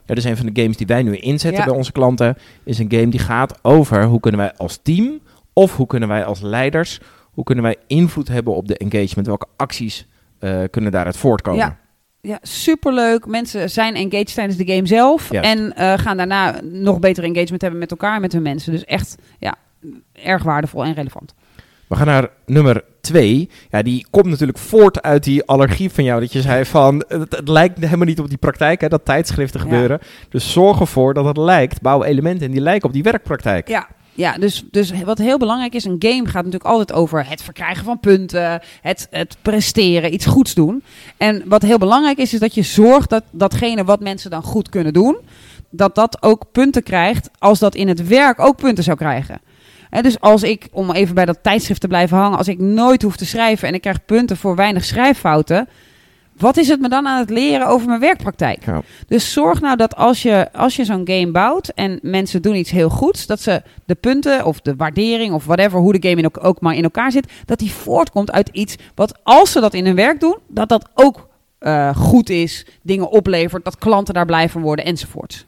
Ja, 0.06 0.16
dus 0.16 0.24
een 0.24 0.38
van 0.38 0.46
de 0.46 0.62
games 0.62 0.78
die 0.78 0.88
wij 0.88 1.04
nu 1.04 1.16
inzetten 1.16 1.60
Ja. 1.60 1.66
bij 1.66 1.76
onze 1.76 1.92
klanten 1.92 2.38
is 2.64 2.80
een 2.80 2.92
game 2.92 3.08
die 3.08 3.20
gaat 3.20 3.60
over 3.62 4.04
hoe 4.06 4.20
kunnen 4.20 4.40
wij 4.40 4.54
als 4.54 4.80
team 4.84 5.20
of 5.54 5.76
hoe 5.76 5.88
kunnen 5.88 6.10
wij 6.10 6.26
als 6.26 6.42
leiders, 6.42 7.00
hoe 7.32 7.44
kunnen 7.44 7.64
wij 7.64 7.76
invloed 7.88 8.28
hebben 8.28 8.56
op 8.56 8.68
de 8.68 8.78
engagement? 8.78 9.28
Welke 9.28 9.48
acties 9.56 10.08
eh, 10.40 10.60
kunnen 10.70 10.92
daaruit 10.92 11.18
voortkomen? 11.18 11.60
Ja. 11.60 11.78
Ja, 12.22 12.40
superleuk. 12.42 13.26
Mensen 13.26 13.70
zijn 13.70 13.96
engaged 13.96 14.34
tijdens 14.34 14.58
de 14.58 14.74
game 14.74 14.88
zelf. 14.88 15.32
Juist. 15.32 15.50
En 15.50 15.76
eh, 15.76 15.94
gaan 15.98 16.18
daarna 16.18 16.56
nog 16.64 17.00
beter 17.00 17.24
engagement 17.24 17.62
hebben 17.62 17.80
met 17.80 17.92
elkaar 17.92 18.16
en 18.16 18.22
met 18.22 18.34
hun 18.34 18.42
mensen. 18.42 18.72
Dus 18.72 18.86
echt, 18.86 19.16
ja, 19.40 19.56
erg 20.14 20.44
waardevol 20.44 20.84
en 20.84 20.94
relevant. 20.94 21.34
We 21.88 21.96
gaan 21.96 22.06
naar 22.08 22.30
nummer 22.46 22.84
twee. 23.02 23.50
Ja, 23.70 23.82
die 23.82 24.06
komt 24.10 24.26
natuurlijk 24.26 24.58
voort 24.58 25.02
uit 25.02 25.24
die 25.24 25.44
allergie 25.46 25.90
van 25.90 26.04
jou. 26.04 26.20
Dat 26.20 26.34
je 26.34 26.42
zei 26.42 26.66
van, 26.66 27.04
het, 27.08 27.36
het 27.36 27.48
lijkt 27.48 27.80
helemaal 27.80 28.06
niet 28.06 28.20
op 28.20 28.30
die 28.30 28.38
praktijk, 28.38 28.82
hè, 28.82 28.88
dat 28.88 29.06
tijdschriften 29.06 29.60
Ja. 29.60 29.66
gebeuren. 29.66 30.00
Dus 30.30 30.52
zorg 30.52 30.80
ervoor 30.80 31.14
dat 31.14 31.26
het 31.26 31.38
lijkt, 31.38 31.82
bouw 31.82 32.04
elementen 32.04 32.46
in 32.46 32.52
die 32.52 32.62
lijken 32.62 32.88
op 32.88 32.94
die 32.94 33.04
werkpraktijk. 33.04 33.68
Ja. 33.68 33.88
Ja, 34.20 34.38
dus, 34.38 34.64
dus 34.72 34.92
wat 35.04 35.18
heel 35.18 35.38
belangrijk 35.38 35.74
is, 35.74 35.84
een 35.84 35.96
game 36.00 36.26
gaat 36.26 36.44
natuurlijk 36.44 36.64
altijd 36.64 36.94
over 36.94 37.28
het 37.28 37.42
verkrijgen 37.42 37.84
van 37.84 38.00
punten, 38.00 38.62
het, 38.82 39.08
het 39.10 39.38
presteren, 39.42 40.14
iets 40.14 40.26
goeds 40.26 40.54
doen. 40.54 40.84
En 41.18 41.44
wat 41.46 41.62
heel 41.62 41.78
belangrijk 41.78 42.18
is, 42.18 42.34
is 42.34 42.40
dat 42.40 42.54
je 42.54 42.62
zorgt 42.62 43.10
dat 43.10 43.24
datgene 43.32 43.84
wat 43.84 44.00
mensen 44.00 44.30
dan 44.30 44.44
goed 44.44 44.70
kunnen 44.70 44.94
doen, 44.94 45.18
dat 45.70 45.96
dat 45.96 46.24
ook 46.24 46.46
punten 46.52 46.84
krijgt 46.84 47.30
als 47.38 47.60
dat 47.60 47.76
in 47.76 47.88
het 47.88 48.08
werk 48.08 48.40
ook 48.40 48.58
punten 48.58 48.84
zou 48.84 48.98
krijgen. 48.98 49.42
Hè, 49.90 50.02
dus 50.02 50.20
als 50.20 50.44
ik, 50.44 50.68
om 50.72 50.92
even 50.92 51.16
bij 51.16 51.26
dat 51.26 51.44
tijdschrift 51.44 51.82
te 51.82 51.88
blijven 51.88 52.18
hangen, 52.18 52.38
als 52.38 52.48
ik 52.48 52.60
nooit 52.60 53.02
hoef 53.02 53.16
te 53.16 53.26
schrijven 53.26 53.68
en 53.68 53.74
ik 53.74 53.82
krijg 53.82 54.06
punten 54.06 54.38
voor 54.38 54.56
weinig 54.56 54.86
schrijffouten, 54.86 55.68
wat 56.40 56.58
is 56.58 56.68
het 56.68 56.80
me 56.80 56.90
dan 56.90 57.08
aan 57.08 57.20
het 57.20 57.30
leren 57.30 57.68
over 57.68 57.88
mijn 57.88 58.00
werkpraktijk? 58.00 58.66
Ja. 58.66 58.82
Dus 59.08 59.34
zorg 59.34 59.62
nou 59.62 59.78
dat 59.78 59.96
als 59.96 60.22
je, 60.22 60.54
als 60.54 60.76
je 60.76 60.86
zo'n 60.86 61.08
game 61.08 61.32
bouwt 61.32 61.68
en 61.68 62.00
mensen 62.02 62.42
doen 62.42 62.56
iets 62.56 62.72
heel 62.72 62.90
goeds, 62.90 63.26
dat 63.26 63.40
ze 63.42 63.62
de 63.86 63.96
punten 63.96 64.46
of 64.46 64.62
de 64.62 64.76
waardering 64.76 65.34
of 65.34 65.46
whatever, 65.46 65.80
hoe 65.80 66.00
de 66.00 66.08
game 66.08 66.22
in, 66.22 66.26
ook, 66.26 66.44
ook 66.44 66.62
maar 66.62 66.76
in 66.76 66.84
elkaar 66.84 67.12
zit, 67.12 67.32
dat 67.46 67.60
die 67.60 67.72
voortkomt 67.72 68.32
uit 68.32 68.50
iets 68.52 68.76
wat 68.96 69.20
als 69.24 69.52
ze 69.52 69.60
dat 69.60 69.74
in 69.74 69.86
hun 69.86 69.96
werk 69.96 70.20
doen, 70.20 70.38
dat 70.48 70.70
dat 70.70 70.90
ook 70.94 71.28
eh, 71.60 71.96
goed 71.96 72.30
is, 72.30 72.66
dingen 72.82 73.10
oplevert, 73.10 73.66
dat 73.66 73.78
klanten 73.78 74.14
daar 74.14 74.26
blij 74.26 74.50
van 74.50 74.62
worden 74.62 74.86
enzovoort. 74.86 75.46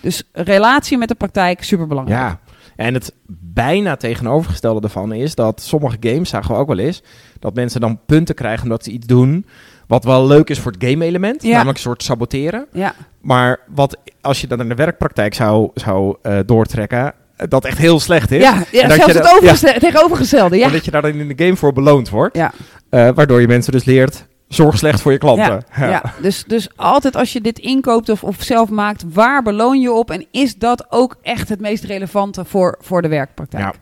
Dus 0.00 0.22
relatie 0.32 0.98
met 0.98 1.08
de 1.08 1.14
praktijk, 1.14 1.62
super 1.62 1.86
belangrijk. 1.86 2.20
Ja, 2.20 2.40
En 2.76 2.94
het 2.94 3.14
bijna 3.54 3.96
tegenovergestelde 3.96 4.80
daarvan 4.80 5.12
is 5.12 5.34
dat 5.34 5.60
sommige 5.60 5.96
games, 6.00 6.28
zagen 6.28 6.54
we 6.54 6.60
ook 6.60 6.68
wel 6.68 6.78
eens, 6.78 7.02
dat 7.38 7.54
mensen 7.54 7.80
dan 7.80 8.00
punten 8.06 8.34
krijgen 8.34 8.62
omdat 8.62 8.84
ze 8.84 8.90
iets 8.90 9.06
doen 9.06 9.46
wat 9.88 10.04
wel 10.04 10.26
leuk 10.26 10.50
is 10.50 10.58
voor 10.58 10.72
het 10.72 10.84
game-element, 10.84 11.42
Ja. 11.42 11.50
namelijk 11.50 11.76
een 11.76 11.82
soort 11.84 12.02
saboteren. 12.02 12.66
Ja, 12.72 12.94
Maar 13.20 13.60
wat 13.74 13.96
als 14.20 14.40
je 14.40 14.46
dat 14.46 14.60
in 14.60 14.68
de 14.68 14.74
werkpraktijk 14.74 15.34
zou, 15.34 15.70
zou 15.74 16.16
eh, 16.22 16.38
doortrekken, 16.46 17.14
eh, 17.36 17.46
dat 17.48 17.64
echt 17.64 17.78
heel 17.78 18.00
slecht 18.00 18.30
is. 18.30 18.42
ja, 18.42 18.62
ja 18.72 18.88
dat 18.88 18.96
zelfs 18.96 19.12
je 19.12 19.18
het 19.18 19.32
overgeste- 19.34 19.76
tegenovergestelde. 19.80 20.56
Ja. 20.56 20.66
En 20.66 20.72
dat 20.72 20.84
je 20.84 20.90
daar 20.90 21.02
dan 21.02 21.10
in 21.14 21.28
de 21.36 21.44
game 21.44 21.56
voor 21.56 21.72
beloond 21.72 22.08
wordt. 22.08 22.36
Ja. 22.36 22.52
Eh, 22.90 23.08
waardoor 23.14 23.40
je 23.40 23.46
mensen 23.46 23.72
dus 23.72 23.84
leert, 23.84 24.26
zorg 24.48 24.78
slecht 24.78 25.00
voor 25.00 25.12
je 25.12 25.18
klanten. 25.18 25.62
Ja, 25.76 25.88
ja. 25.88 26.02
Dus, 26.22 26.44
dus 26.46 26.68
altijd 26.76 27.16
als 27.16 27.32
je 27.32 27.40
dit 27.40 27.58
inkoopt 27.58 28.08
of, 28.08 28.24
of 28.24 28.36
zelf 28.42 28.68
maakt, 28.70 29.04
waar 29.12 29.42
beloon 29.42 29.80
je 29.80 29.92
op? 29.92 30.10
En 30.10 30.26
is 30.30 30.56
dat 30.56 30.86
ook 30.88 31.16
echt 31.22 31.48
het 31.48 31.60
meest 31.60 31.84
relevante 31.84 32.44
voor, 32.44 32.78
voor 32.80 33.02
de 33.02 33.08
werkpraktijk? 33.08 33.62
Ja. 33.64 33.72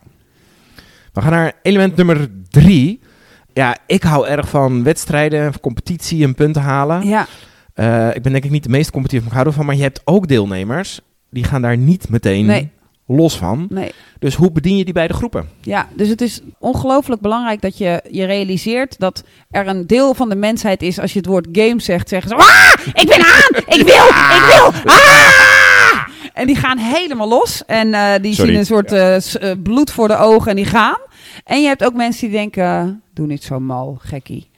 We 1.13 1.21
gaan 1.21 1.31
naar 1.31 1.51
element 1.61 1.95
nummer 1.95 2.27
drie. 2.49 2.99
Ja, 3.57 3.77
ik 3.87 4.03
hou 4.03 4.27
erg 4.27 4.49
van 4.49 4.83
wedstrijden, 4.83 5.59
competitie 5.59 6.23
en 6.23 6.35
punten 6.35 6.61
halen. 6.61 7.07
Ja, 7.07 7.27
Eh, 7.73 8.15
ik 8.15 8.21
ben 8.21 8.31
denk 8.31 8.43
ik 8.43 8.51
niet 8.51 8.63
de 8.63 8.69
meest 8.69 8.91
competitief, 8.91 9.19
maar 9.21 9.29
ik 9.31 9.35
hou 9.37 9.47
ervan. 9.47 9.65
Maar 9.65 9.75
je 9.75 9.81
hebt 9.81 10.01
ook 10.03 10.27
deelnemers, 10.27 10.99
die 11.29 11.43
gaan 11.43 11.61
daar 11.61 11.77
niet 11.77 12.09
meteen 12.09 12.45
Nee. 12.45 12.69
los 13.07 13.37
van. 13.37 13.67
nee. 13.69 13.91
Dus 14.19 14.35
hoe 14.35 14.51
bedien 14.51 14.77
je 14.77 14.83
die 14.85 14.93
beide 14.93 15.13
groepen? 15.13 15.49
Ja, 15.61 15.87
dus 15.95 16.07
het 16.09 16.21
is 16.21 16.41
ongelooflijk 16.59 17.21
belangrijk 17.21 17.61
dat 17.61 17.77
je 17.77 18.01
je 18.11 18.25
realiseert 18.25 18.99
dat 18.99 19.23
er 19.51 19.67
een 19.67 19.87
deel 19.87 20.13
van 20.13 20.29
de 20.29 20.35
mensheid 20.35 20.81
is. 20.81 20.99
Als 20.99 21.11
je 21.13 21.17
het 21.19 21.27
woord 21.27 21.47
game 21.51 21.81
zegt, 21.81 22.09
zeggen 22.09 22.29
ze: 22.29 22.35
Ah, 22.35 22.73
ik 22.93 23.07
ben 23.07 23.19
aan! 23.21 23.77
Ik 23.77 23.85
wil! 23.93 24.07
Ik 24.37 24.43
wil! 24.53 24.93
Ah! 24.93 25.66
En 26.37 26.47
die 26.47 26.55
gaan 26.55 26.77
helemaal 26.77 27.27
los. 27.27 27.65
En 27.65 27.93
eh, 27.93 28.13
die 28.21 28.33
Sorry. 28.33 28.49
zien 28.51 28.59
een 28.59 28.65
soort 28.65 28.91
eh, 28.91 29.51
eh, 29.51 29.57
bloed 29.63 29.91
voor 29.91 30.07
de 30.07 30.17
ogen 30.17 30.49
en 30.49 30.55
die 30.55 30.65
gaan. 30.65 30.97
En 31.43 31.61
je 31.61 31.67
hebt 31.67 31.83
ook 31.83 31.93
mensen 31.93 32.27
die 32.27 32.37
denken: 32.37 33.01
Doe 33.13 33.27
niet 33.27 33.43
zo 33.43 33.59
mal, 33.59 33.97
gekkie. 34.01 34.49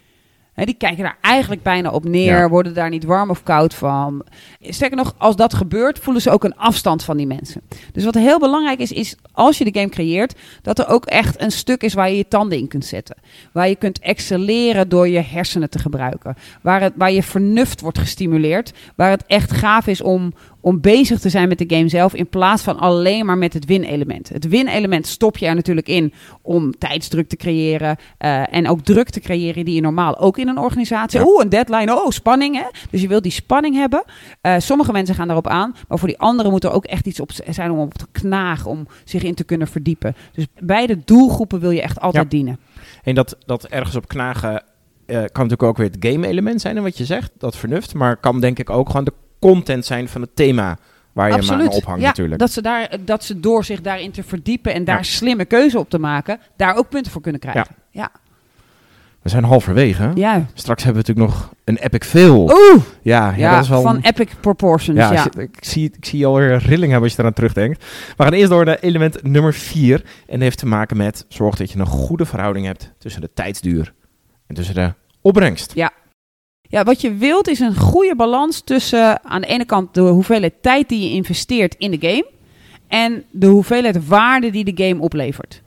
Die 0.66 0.74
kijken 0.78 1.04
daar 1.04 1.18
eigenlijk 1.22 1.64
bijna 1.64 1.90
op 1.92 2.04
neer, 2.04 2.38
Ja. 2.38 2.50
worden 2.50 2.74
daar 2.74 2.90
niet 2.90 3.04
warm 3.04 3.30
of 3.30 3.44
koud 3.44 3.74
van. 3.74 4.26
Sterker 4.62 4.98
nog, 4.98 5.16
als 5.18 5.36
dat 5.36 5.54
gebeurt, 5.54 6.00
voelen 6.00 6.22
ze 6.22 6.30
ook 6.30 6.44
een 6.44 6.56
afstand 6.58 7.04
van 7.04 7.18
die 7.18 7.28
mensen. 7.28 7.62
Dus 7.92 8.04
wat 8.04 8.16
heel 8.16 8.40
belangrijk 8.40 8.80
is, 8.80 8.92
is 8.92 9.16
als 9.32 9.58
je 9.58 9.64
de 9.72 9.80
game 9.80 9.90
creëert, 9.90 10.36
dat 10.62 10.80
er 10.80 10.88
ook 10.88 11.06
echt 11.06 11.42
een 11.42 11.52
stuk 11.52 11.84
is 11.84 11.94
waar 11.94 12.10
je 12.10 12.18
je 12.18 12.28
tanden 12.28 12.58
in 12.58 12.68
kunt 12.68 12.86
zetten. 12.86 13.16
Waar 13.52 13.70
je 13.70 13.76
kunt 13.76 14.00
excelleren 14.00 14.90
door 14.90 15.08
je 15.08 15.22
hersenen 15.22 15.70
te 15.70 15.80
gebruiken. 15.80 16.36
Waar, 16.62 16.82
het, 16.82 16.94
waar 16.96 17.12
je 17.12 17.24
vernuft 17.24 17.82
wordt 17.82 17.98
gestimuleerd. 17.98 18.74
Waar 18.96 19.10
het 19.10 19.24
echt 19.28 19.52
gaaf 19.52 19.88
is 19.88 20.02
om, 20.02 20.34
om 20.62 20.82
bezig 20.82 21.20
te 21.20 21.30
zijn 21.30 21.48
met 21.48 21.58
de 21.58 21.76
game 21.76 21.90
zelf, 21.90 22.14
in 22.14 22.28
plaats 22.28 22.64
van 22.64 22.78
alleen 22.80 23.26
maar 23.26 23.38
met 23.38 23.54
het 23.54 23.66
win-element. 23.66 24.30
Het 24.30 24.48
win-element 24.48 25.08
stop 25.08 25.38
je 25.38 25.46
er 25.46 25.56
natuurlijk 25.56 25.88
in 25.88 26.14
om 26.42 26.78
tijdsdruk 26.78 27.30
te 27.30 27.36
creëren 27.36 27.98
eh, 28.18 28.54
en 28.56 28.68
ook 28.68 28.82
druk 28.82 29.10
te 29.10 29.20
creëren 29.20 29.66
die 29.66 29.76
je 29.76 29.82
normaal 29.82 30.18
ook 30.18 30.38
in 30.38 30.48
een 30.48 30.58
organisatie. 30.58 31.20
Ja. 31.20 31.26
Oeh, 31.26 31.44
een 31.44 31.50
deadline, 31.50 31.96
oh, 31.96 32.10
spanning 32.10 32.56
hè. 32.56 32.66
Dus 32.90 33.02
je 33.02 33.08
wilt 33.08 33.24
die 33.24 33.32
spanning 33.32 33.76
hebben. 33.76 34.04
Eh, 34.42 34.56
sommige 34.58 34.92
mensen 34.92 35.16
gaan 35.16 35.26
daarop 35.28 35.48
aan, 35.48 35.76
maar 35.88 35.98
voor 35.98 36.08
die 36.08 36.20
anderen 36.20 36.52
moet 36.52 36.64
er 36.64 36.72
ook 36.72 36.86
echt 36.86 37.08
iets 37.08 37.20
op 37.20 37.32
zijn 37.50 37.72
om 37.72 37.80
op 37.80 37.94
te 37.94 38.06
knagen, 38.12 38.70
om 38.72 38.88
zich 39.04 39.24
in 39.24 39.36
te 39.36 39.44
kunnen 39.44 39.68
verdiepen. 39.68 40.16
Dus 40.34 40.46
beide 40.60 40.98
doelgroepen 41.06 41.60
wil 41.60 41.72
je 41.72 41.82
echt 41.82 42.00
altijd 42.00 42.24
Ja. 42.24 42.30
dienen. 42.30 42.60
En 43.04 43.16
dat, 43.16 43.38
dat 43.46 43.66
ergens 43.66 43.96
op 43.96 44.08
knagen 44.08 44.64
eh, 45.06 45.16
kan 45.16 45.28
natuurlijk 45.32 45.64
ook 45.64 45.78
weer 45.78 45.90
het 45.92 45.98
game-element 46.00 46.62
zijn 46.62 46.78
en 46.78 46.84
wat 46.84 46.98
je 46.98 47.06
zegt, 47.06 47.32
dat 47.38 47.58
vernuft. 47.58 47.94
Maar 47.94 48.18
kan 48.18 48.40
denk 48.40 48.60
ik 48.60 48.70
ook 48.70 48.90
gewoon 48.90 49.04
de 49.06 49.14
content 49.40 49.86
zijn 49.86 50.10
van 50.10 50.22
het 50.22 50.36
thema 50.36 50.78
waar 51.14 51.28
je 51.30 51.36
hem 51.46 51.50
aan 51.62 51.68
ophangt 51.70 52.02
ja, 52.02 52.08
natuurlijk. 52.08 52.40
Dat 52.40 52.52
ze, 52.52 52.62
daar, 52.62 52.90
dat 53.06 53.24
ze 53.24 53.40
door 53.40 53.64
zich 53.64 53.82
daarin 53.82 54.12
te 54.12 54.24
verdiepen 54.24 54.74
en 54.74 54.84
daar 54.84 54.98
Ja. 54.98 55.04
slimme 55.04 55.46
keuze 55.46 55.80
op 55.80 55.90
te 55.90 56.00
maken, 56.00 56.40
daar 56.56 56.76
ook 56.76 56.90
punten 56.90 57.12
voor 57.12 57.22
kunnen 57.22 57.42
krijgen. 57.42 57.76
Ja, 57.92 58.12
We 59.22 59.30
zijn 59.30 59.44
halverwege. 59.44 60.12
ja. 60.16 60.46
Straks 60.54 60.84
hebben 60.84 61.02
we 61.04 61.08
natuurlijk 61.10 61.38
nog 61.38 61.54
een 61.64 61.78
epic 61.78 62.08
fail. 62.08 62.42
Oeh, 62.44 62.84
Ja, 63.02 63.34
ja, 63.38 63.54
dat 63.54 63.64
is 63.64 63.70
wel... 63.70 63.82
van 63.82 64.00
epic 64.02 64.28
proportions. 64.40 64.98
ja, 65.00 65.12
je- 65.34 65.42
ik, 65.42 65.58
zie, 65.60 65.92
ik 65.98 66.06
zie 66.06 66.20
je 66.20 66.26
alweer 66.26 66.52
een 66.52 66.60
rilling 66.60 66.92
hebben 66.92 67.02
als 67.04 67.14
je 67.14 67.20
eraan 67.20 67.34
terugdenkt. 67.34 67.86
We 68.18 68.24
gaan 68.24 68.34
eerst 68.34 68.50
door 68.50 68.66
naar 68.66 68.78
element 68.80 69.24
nummer 69.24 69.54
4. 69.54 69.96
En 69.96 70.06
dat 70.28 70.40
heeft 70.40 70.58
te 70.58 70.66
maken 70.66 70.98
met 70.98 71.26
zorg 71.28 71.56
dat 71.56 71.72
je 71.72 71.80
een 71.80 71.86
goede 71.86 72.26
verhouding 72.26 72.66
hebt 72.66 72.92
tussen 72.98 73.22
de 73.22 73.30
tijdsduur 73.34 73.94
en 74.48 74.56
tussen 74.56 74.76
de 74.76 74.94
opbrengst. 75.22 75.72
Ja, 75.76 75.92
wat 76.70 77.02
je 77.02 77.14
wilt 77.14 77.48
is 77.48 77.60
een 77.60 77.76
goede 77.76 78.16
balans 78.16 78.62
tussen 78.62 79.26
aan 79.26 79.42
de 79.42 79.48
ene 79.48 79.66
kant 79.66 79.94
de 79.94 80.02
hoeveelheid 80.02 80.54
tijd 80.62 80.90
die 80.90 81.10
je 81.10 81.16
investeert 81.16 81.76
in 81.78 81.92
de 81.92 82.08
game 82.08 82.26
en 82.88 83.24
de 83.32 83.48
hoeveelheid 83.48 84.08
waarde 84.08 84.50
die 84.50 84.74
de 84.74 84.86
game 84.86 85.02
oplevert. 85.02 85.62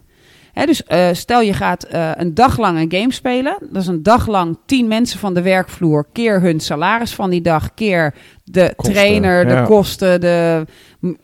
Dus 0.53 0.85
eh, 0.85 1.09
stel 1.13 1.41
je 1.41 1.53
gaat 1.53 1.83
eh, 1.83 2.11
een 2.15 2.35
dag 2.35 2.59
lang 2.59 2.79
een 2.79 3.01
game 3.01 3.13
spelen. 3.13 3.57
Dat 3.61 3.83
is 3.83 3.89
een 3.89 4.03
dag 4.03 4.27
lang 4.27 4.59
tien 4.67 4.89
mensen 4.89 5.19
van 5.19 5.35
de 5.35 5.43
werkvloer 5.43 6.07
keer 6.13 6.41
hun 6.41 6.61
salaris 6.61 7.15
van 7.15 7.31
die 7.31 7.41
dag, 7.41 7.75
keer 7.75 8.15
de 8.45 8.73
Kosten, 8.77 8.95
trainer, 8.95 9.47
de 9.47 9.53
ja. 9.53 9.65
kosten, 9.65 10.21
de, 10.21 10.67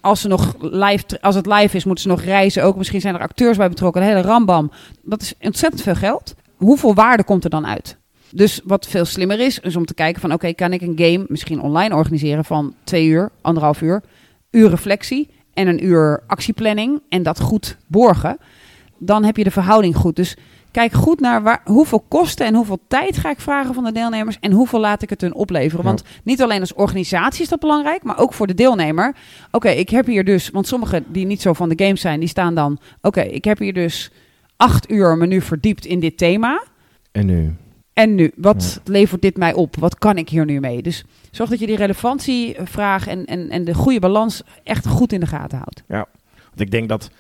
als, 0.00 0.20
ze 0.20 0.28
nog 0.28 0.54
live, 0.58 1.04
als 1.20 1.34
het 1.34 1.46
live 1.46 1.76
is, 1.76 1.84
moeten 1.84 2.02
ze 2.02 2.08
nog 2.10 2.22
reizen. 2.22 2.64
Ook 2.64 2.76
misschien 2.76 3.00
zijn 3.00 3.14
er 3.14 3.20
acteurs 3.20 3.56
bij 3.56 3.68
betrokken, 3.68 4.02
een 4.02 4.08
hele 4.08 4.20
rambam. 4.20 4.70
Dat 5.02 5.22
is 5.22 5.34
ontzettend 5.40 5.82
veel 5.82 5.94
geld. 5.94 6.34
Hoeveel 6.56 6.94
waarde 6.94 7.24
komt 7.24 7.44
er 7.44 7.50
dan 7.50 7.66
uit? 7.66 7.96
Dus 8.30 8.60
wat 8.64 8.86
veel 8.86 9.04
slimmer 9.04 9.40
is, 9.40 9.58
is 9.58 9.76
om 9.76 9.84
te 9.84 9.94
kijken 9.94 10.20
van... 10.20 10.32
oké, 10.32 10.52
kan 10.52 10.72
ik 10.72 10.80
een 10.80 10.94
game 10.96 11.24
misschien 11.28 11.60
online 11.60 11.94
organiseren 11.94 12.44
van 12.44 12.74
twee 12.84 13.06
uur, 13.06 13.30
anderhalf 13.40 13.80
uur... 13.80 14.02
uur 14.50 14.70
reflectie 14.70 15.30
en 15.54 15.66
een 15.66 15.84
uur 15.84 16.22
actieplanning 16.26 17.02
en 17.08 17.22
dat 17.22 17.40
goed 17.40 17.76
borgen... 17.86 18.38
dan 18.98 19.24
heb 19.24 19.36
je 19.36 19.44
de 19.44 19.50
verhouding 19.50 19.96
goed. 19.96 20.16
Dus 20.16 20.36
kijk 20.70 20.92
goed 20.92 21.20
naar 21.20 21.42
waar, 21.42 21.60
hoeveel 21.64 22.04
kosten 22.08 22.46
en 22.46 22.54
hoeveel 22.54 22.78
tijd 22.88 23.16
ga 23.16 23.30
ik 23.30 23.40
vragen 23.40 23.74
van 23.74 23.84
de 23.84 23.92
deelnemers... 23.92 24.38
en 24.40 24.52
hoeveel 24.52 24.80
laat 24.80 25.02
ik 25.02 25.10
het 25.10 25.20
hun 25.20 25.34
opleveren. 25.34 25.84
Want 25.84 26.02
niet 26.22 26.42
alleen 26.42 26.60
als 26.60 26.74
organisatie 26.74 27.42
is 27.42 27.48
dat 27.48 27.60
belangrijk, 27.60 28.02
maar 28.02 28.18
ook 28.18 28.32
voor 28.32 28.46
de 28.46 28.54
deelnemer. 28.54 29.14
Oké, 29.50 29.68
ik 29.68 29.88
heb 29.88 30.06
hier 30.06 30.24
dus... 30.24 30.50
want 30.50 30.66
sommigen 30.66 31.04
die 31.08 31.26
niet 31.26 31.42
zo 31.42 31.52
van 31.52 31.68
de 31.68 31.84
games 31.84 32.00
zijn, 32.00 32.20
die 32.20 32.28
staan 32.28 32.54
dan... 32.54 32.78
oké, 33.00 33.20
ik 33.20 33.44
heb 33.44 33.58
hier 33.58 33.74
dus 33.74 34.10
acht 34.56 34.90
uur 34.90 35.16
me 35.16 35.26
nu 35.26 35.40
verdiept 35.40 35.84
in 35.84 36.00
dit 36.00 36.18
thema... 36.18 36.62
En 37.12 37.26
nu? 37.26 37.54
En 37.98 38.14
nu, 38.14 38.32
wat 38.36 38.80
levert 38.84 39.22
dit 39.22 39.36
mij 39.36 39.54
op? 39.54 39.76
Wat 39.76 39.98
kan 39.98 40.16
ik 40.16 40.28
hier 40.28 40.44
nu 40.44 40.60
mee? 40.60 40.82
Dus 40.82 41.04
zorg 41.30 41.50
dat 41.50 41.58
je 41.58 41.66
die 41.66 41.76
relevantievraag 41.76 43.06
en, 43.06 43.24
en, 43.24 43.50
en 43.50 43.64
de 43.64 43.74
goede 43.74 44.00
balans 44.00 44.42
echt 44.62 44.86
goed 44.86 45.12
in 45.12 45.20
de 45.20 45.26
gaten 45.26 45.58
houdt. 45.58 45.82
Want 46.44 46.60
ik 46.60 46.70
denk 46.70 46.88
dat 46.88 47.10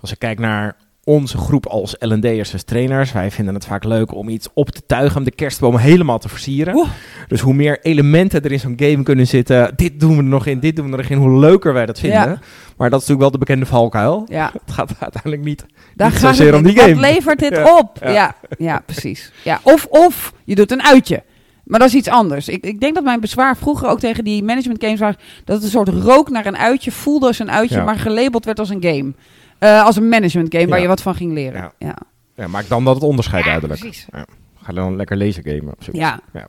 als 0.00 0.12
ik 0.12 0.18
kijk 0.18 0.38
naar 0.38 0.76
onze 1.08 1.38
groep 1.38 1.66
als 1.66 1.96
L&D'ers 1.98 2.52
als 2.52 2.62
trainers, 2.62 3.12
wij 3.12 3.30
vinden 3.30 3.54
het 3.54 3.66
vaak 3.66 3.84
leuk 3.84 4.14
om 4.14 4.28
iets 4.28 4.48
op 4.54 4.70
te 4.70 4.80
tuigen, 4.86 5.16
om 5.18 5.24
de 5.24 5.30
kerstboom 5.30 5.76
helemaal 5.76 6.18
te 6.18 6.28
versieren. 6.28 6.74
Oeh. 6.74 6.88
Dus 7.28 7.40
hoe 7.40 7.54
meer 7.54 7.78
elementen 7.82 8.42
er 8.42 8.52
in 8.52 8.60
zo'n 8.60 8.74
game 8.76 9.02
kunnen 9.02 9.26
zitten, 9.26 9.72
dit 9.76 10.00
doen 10.00 10.10
we 10.10 10.16
er 10.16 10.22
nog 10.22 10.46
in, 10.46 10.60
dit 10.60 10.76
doen 10.76 10.84
we 10.86 10.90
er 10.92 10.98
nog 10.98 11.08
in, 11.10 11.16
hoe 11.18 11.38
leuker 11.38 11.72
wij 11.72 11.86
dat 11.86 11.98
vinden. 12.00 12.18
Ja. 12.20 12.38
Maar 12.76 12.90
dat 12.90 13.00
is 13.00 13.06
natuurlijk 13.08 13.20
wel 13.20 13.30
de 13.30 13.38
bekende 13.38 13.66
valkuil. 13.66 14.26
Ja, 14.28 14.52
Het 14.64 14.74
gaat 14.74 14.92
uiteindelijk 14.98 15.42
niet. 15.44 15.66
daar 15.94 16.10
Niet 16.10 16.18
gaat 16.18 16.36
zozeer 16.36 16.54
om 16.54 16.62
die 16.62 16.78
game. 16.78 16.94
Wat 16.94 17.00
levert 17.04 17.38
dit 17.38 17.56
Ja, 17.56 17.78
op? 17.78 17.98
ja. 18.00 18.10
Ja. 18.12 18.34
Ja, 18.58 18.82
precies. 18.86 19.32
Ja. 19.44 19.60
Of, 19.62 19.86
of 19.90 20.32
je 20.44 20.54
doet 20.54 20.70
een 20.72 20.82
uitje. 20.82 21.22
Maar 21.64 21.78
dat 21.78 21.88
is 21.88 21.94
iets 21.94 22.08
anders. 22.08 22.48
Ik, 22.48 22.64
ik 22.64 22.80
denk 22.80 22.94
dat 22.94 23.04
mijn 23.04 23.20
bezwaar 23.20 23.56
vroeger 23.56 23.88
ook 23.88 24.00
tegen 24.00 24.24
die 24.24 24.42
management 24.44 24.84
games 24.84 25.00
was... 25.00 25.14
dat 25.44 25.56
het 25.56 25.64
een 25.64 25.70
soort 25.70 25.88
rook 25.88 26.30
naar 26.30 26.46
een 26.46 26.56
uitje, 26.56 26.92
voelde 26.92 27.26
als 27.26 27.38
een 27.38 27.50
uitje... 27.50 27.82
Maar 27.82 27.98
gelabeld 27.98 28.44
werd 28.44 28.58
als 28.58 28.68
een 28.68 28.82
game. 28.82 29.12
Eh, 29.58 29.84
als 29.84 29.96
een 29.96 30.08
management 30.08 30.54
game 30.54 30.66
waar 30.68 30.80
je 30.80 30.86
wat 30.88 31.02
van 31.02 31.14
ging 31.14 31.32
leren. 31.32 31.60
Ja. 31.60 31.72
Ja, 31.78 31.96
Ja, 32.34 32.46
maak 32.48 32.68
dan 32.68 32.84
dat 32.84 32.94
het 32.94 33.04
onderscheid 33.04 33.44
Ja, 33.44 33.50
duidelijk. 33.50 33.80
precies. 33.80 34.06
Ga 34.62 34.72
dan 34.72 34.96
lekker 34.96 35.16
laser 35.16 35.42
gamen. 35.44 35.74
Of 35.78 35.84
zoiets. 35.84 36.02
Ja. 36.04 36.20
Ja. 36.32 36.48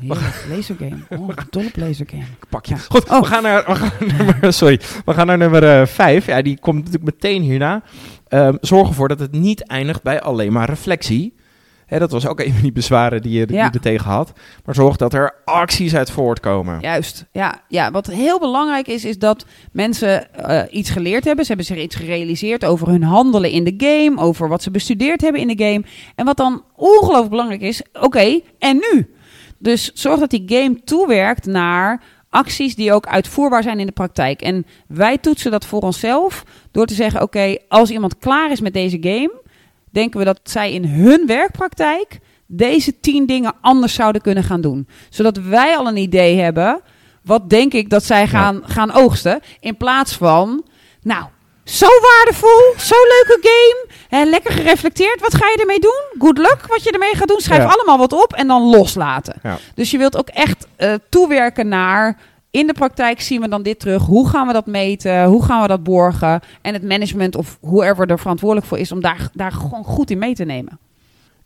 Heerlijk. 0.00 0.44
Lasergame. 0.50 0.96
Oh, 1.08 1.28
dol 1.50 1.64
op 1.64 1.76
lasergame. 1.76 2.22
Pak 2.48 2.66
je. 2.66 2.74
Ja. 2.74 2.80
Goed, 2.88 3.08
Oh. 3.10 3.20
we 3.20 3.26
gaan 3.26 3.42
naar, 3.42 3.64
we 3.66 3.74
gaan 3.74 3.90
naar 4.08 4.16
nummer, 4.26 4.52
sorry, 4.52 4.80
we 5.04 5.12
gaan 5.14 5.26
naar 5.26 5.38
nummer 5.38 5.88
5. 5.88 6.26
ja, 6.26 6.42
die 6.42 6.58
komt 6.60 6.76
natuurlijk 6.76 7.04
meteen 7.04 7.42
hierna. 7.42 7.82
Ehm, 8.28 8.56
zorg 8.60 8.88
ervoor 8.88 9.08
dat 9.08 9.18
het 9.20 9.32
niet 9.32 9.62
eindigt 9.66 10.02
bij 10.02 10.20
alleen 10.20 10.52
maar 10.52 10.68
reflectie. 10.68 11.34
Hè, 11.90 11.98
dat 11.98 12.10
was 12.10 12.26
ook 12.26 12.40
een 12.40 12.52
van 12.52 12.62
die 12.62 12.72
bezwaren 12.72 13.22
die 13.22 13.38
je, 13.38 13.46
die 13.46 13.56
Ja. 13.56 13.64
je 13.64 13.70
er 13.70 13.80
tegen 13.80 14.10
had. 14.10 14.32
Maar 14.64 14.74
zorg 14.74 14.96
dat 14.96 15.14
er 15.14 15.34
acties 15.44 15.94
uit 15.94 16.10
voortkomen. 16.10 16.80
Juist, 16.80 17.24
ja, 17.32 17.60
ja. 17.68 17.90
Wat 17.90 18.06
heel 18.06 18.38
belangrijk 18.38 18.86
is, 18.88 19.04
is 19.04 19.18
dat 19.18 19.44
mensen 19.72 20.34
eh, 20.34 20.62
iets 20.78 20.90
geleerd 20.90 21.24
hebben. 21.24 21.44
Ze 21.44 21.52
hebben 21.52 21.66
zich 21.66 21.82
iets 21.82 21.96
gerealiseerd 21.96 22.64
over 22.64 22.88
hun 22.88 23.02
handelen 23.02 23.50
in 23.50 23.64
de 23.64 23.74
game, 23.76 24.20
over 24.20 24.48
wat 24.48 24.62
ze 24.62 24.70
bestudeerd 24.70 25.20
hebben 25.20 25.40
in 25.40 25.48
de 25.56 25.64
game. 25.64 25.82
En 26.14 26.24
wat 26.24 26.36
dan 26.36 26.64
ongelooflijk 26.76 27.30
belangrijk 27.30 27.60
is, 27.60 27.82
oké, 28.00 28.40
en 28.58 28.76
nu? 28.92 29.14
Dus 29.58 29.90
zorg 29.94 30.18
dat 30.20 30.30
die 30.30 30.42
game 30.46 30.80
toewerkt 30.84 31.46
naar 31.46 32.02
acties 32.28 32.74
die 32.74 32.92
ook 32.92 33.06
uitvoerbaar 33.06 33.62
zijn 33.62 33.80
in 33.80 33.86
de 33.86 33.92
praktijk. 33.92 34.42
En 34.42 34.66
wij 34.88 35.18
toetsen 35.18 35.50
dat 35.50 35.66
voor 35.66 35.80
onszelf 35.80 36.44
door 36.70 36.86
te 36.86 36.94
zeggen, 36.94 37.22
oké, 37.22 37.56
als 37.68 37.90
iemand 37.90 38.18
klaar 38.18 38.50
is 38.50 38.60
met 38.60 38.72
deze 38.72 38.98
game, 39.00 39.39
denken 39.90 40.18
we 40.18 40.24
dat 40.24 40.40
zij 40.42 40.72
in 40.72 40.84
hun 40.84 41.26
werkpraktijk 41.26 42.18
deze 42.46 43.00
tien 43.00 43.26
dingen 43.26 43.54
anders 43.60 43.94
zouden 43.94 44.22
kunnen 44.22 44.44
gaan 44.44 44.60
doen. 44.60 44.88
Zodat 45.08 45.36
wij 45.36 45.76
al 45.76 45.86
een 45.86 45.96
idee 45.96 46.38
hebben, 46.38 46.80
wat 47.22 47.50
denk 47.50 47.72
ik 47.72 47.90
dat 47.90 48.04
zij 48.04 48.26
gaan, 48.26 48.62
gaan 48.64 48.92
oogsten, 48.92 49.40
in 49.60 49.76
plaats 49.76 50.12
van, 50.16 50.64
nou, 51.02 51.24
Zo 51.64 51.86
waardevol, 52.02 52.74
zo 52.78 52.94
leuke 52.94 53.38
game. 53.42 53.86
Hè, 54.08 54.30
lekker 54.30 54.52
gereflecteerd. 54.52 55.20
Wat 55.20 55.34
ga 55.34 55.46
je 55.48 55.56
ermee 55.60 55.78
doen? 55.80 56.02
Good 56.18 56.38
luck 56.38 56.66
wat 56.68 56.82
je 56.82 56.90
ermee 56.90 57.14
gaat 57.14 57.28
doen. 57.28 57.40
Schrijf 57.40 57.62
Ja. 57.62 57.68
allemaal 57.68 57.98
wat 57.98 58.12
op 58.12 58.32
en 58.32 58.46
dan 58.46 58.62
loslaten. 58.62 59.34
Ja. 59.42 59.58
Dus 59.74 59.90
je 59.90 59.98
wilt 59.98 60.16
ook 60.16 60.28
echt 60.28 60.66
eh, 60.76 60.94
toewerken 61.08 61.68
naar... 61.68 62.18
In 62.50 62.66
de 62.66 62.72
praktijk 62.72 63.20
zien 63.20 63.40
we 63.40 63.48
dan 63.48 63.62
dit 63.62 63.80
terug. 63.80 64.02
Hoe 64.02 64.28
gaan 64.28 64.46
we 64.46 64.52
dat 64.52 64.66
meten? 64.66 65.24
Hoe 65.24 65.44
gaan 65.44 65.62
we 65.62 65.68
dat 65.68 65.82
borgen? 65.82 66.40
En 66.62 66.72
het 66.72 66.82
management 66.82 67.36
of 67.36 67.58
whoever 67.60 68.10
er 68.10 68.18
verantwoordelijk 68.18 68.66
voor 68.66 68.78
is... 68.78 68.92
om 68.92 69.00
daar, 69.00 69.28
daar 69.32 69.52
gewoon 69.52 69.84
goed 69.84 70.10
in 70.10 70.18
mee 70.18 70.34
te 70.34 70.44
nemen. 70.44 70.78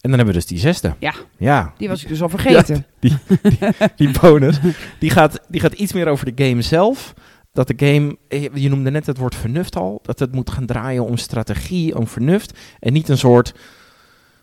En 0.00 0.10
dan 0.10 0.18
hebben 0.18 0.26
we 0.26 0.40
dus 0.40 0.46
die 0.46 0.58
zesde. 0.58 0.94
Ja. 0.98 1.14
Ja, 1.36 1.72
Die 1.76 1.88
was 1.88 2.02
ik 2.02 2.08
dus 2.08 2.22
al 2.22 2.28
vergeten. 2.28 2.86
die, 2.98 3.16
die, 3.42 3.58
die 3.96 4.10
bonus. 4.20 4.58
Die 4.98 5.10
gaat, 5.10 5.40
die 5.48 5.60
gaat 5.60 5.72
iets 5.72 5.92
meer 5.92 6.08
over 6.08 6.34
de 6.34 6.44
game 6.44 6.62
zelf. 6.62 7.14
Dat 7.52 7.68
de 7.68 7.86
game, 7.86 8.16
eh, 8.28 8.54
je 8.54 8.68
noemde 8.68 8.90
net 8.90 9.06
het 9.06 9.18
woord 9.18 9.34
vernuft 9.34 9.76
al. 9.76 9.98
Dat 10.02 10.18
het 10.18 10.32
moet 10.34 10.50
gaan 10.50 10.66
draaien 10.66 11.04
om 11.04 11.16
strategie, 11.16 11.98
om 11.98 12.06
vernuft. 12.06 12.58
En 12.80 12.92
niet 12.92 13.08
een 13.08 13.18
soort, 13.18 13.54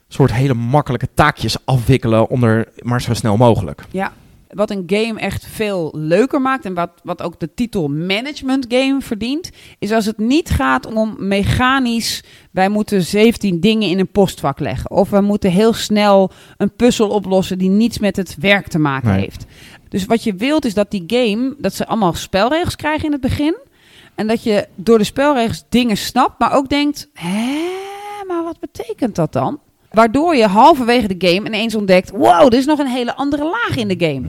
soort 0.07 0.33
hele 0.33 0.53
makkelijke 0.53 1.07
taakjes 1.13 1.65
afwikkelen 1.65 2.29
onder 2.29 2.67
maar 2.79 3.01
zo 3.01 3.13
snel 3.13 3.37
mogelijk. 3.37 3.83
Ja, 3.91 4.11
wat 4.53 4.69
een 4.71 4.83
game 4.85 5.19
echt 5.19 5.45
veel 5.45 5.93
leuker 5.95 6.41
maakt 6.41 6.65
en 6.65 6.73
wat, 6.73 6.89
wat 7.03 7.21
ook 7.21 7.39
de 7.39 7.53
titel 7.53 7.87
management 7.87 8.65
game 8.69 9.01
verdient, 9.01 9.49
is 9.79 9.91
als 9.91 10.05
het 10.05 10.17
niet 10.17 10.49
gaat 10.49 10.93
om 10.93 11.15
mechanisch, 11.17 12.23
wij 12.51 12.69
moeten 12.69 13.01
17 13.03 13.59
dingen 13.59 13.89
in 13.89 13.99
een 13.99 14.11
postvak 14.11 14.59
leggen. 14.59 14.91
Of 14.91 15.09
we 15.09 15.21
moeten 15.21 15.51
heel 15.51 15.73
snel 15.73 16.31
een 16.57 16.75
puzzel 16.75 17.09
oplossen 17.09 17.57
die 17.57 17.69
niets 17.69 17.99
met 17.99 18.15
het 18.15 18.35
werk 18.39 18.67
te 18.67 18.79
maken 18.79 19.09
Nee. 19.09 19.19
heeft. 19.19 19.45
Dus 19.89 20.05
wat 20.05 20.23
je 20.23 20.33
wilt 20.35 20.65
is 20.65 20.73
dat 20.73 20.91
die 20.91 21.03
game, 21.07 21.55
dat 21.57 21.73
ze 21.73 21.87
allemaal 21.87 22.13
spelregels 22.13 22.75
krijgen 22.75 23.05
in 23.05 23.11
het 23.11 23.21
begin. 23.21 23.55
En 24.15 24.27
dat 24.27 24.43
je 24.43 24.67
door 24.75 24.97
de 24.97 25.03
spelregels 25.03 25.63
dingen 25.69 25.97
snapt, 25.97 26.39
maar 26.39 26.53
ook 26.53 26.69
denkt, 26.69 27.09
hè, 27.13 27.59
maar 28.27 28.43
wat 28.43 28.59
betekent 28.59 29.15
dat 29.15 29.33
dan? 29.33 29.59
Waardoor 29.91 30.35
je 30.35 30.47
halverwege 30.47 31.17
de 31.17 31.27
game 31.27 31.47
ineens 31.47 31.75
ontdekt, 31.75 32.09
wow, 32.09 32.45
er 32.45 32.53
is 32.53 32.65
nog 32.65 32.79
een 32.79 32.87
hele 32.87 33.15
andere 33.15 33.43
laag 33.43 33.77
in 33.77 33.87
de 33.87 34.05
game. 34.07 34.27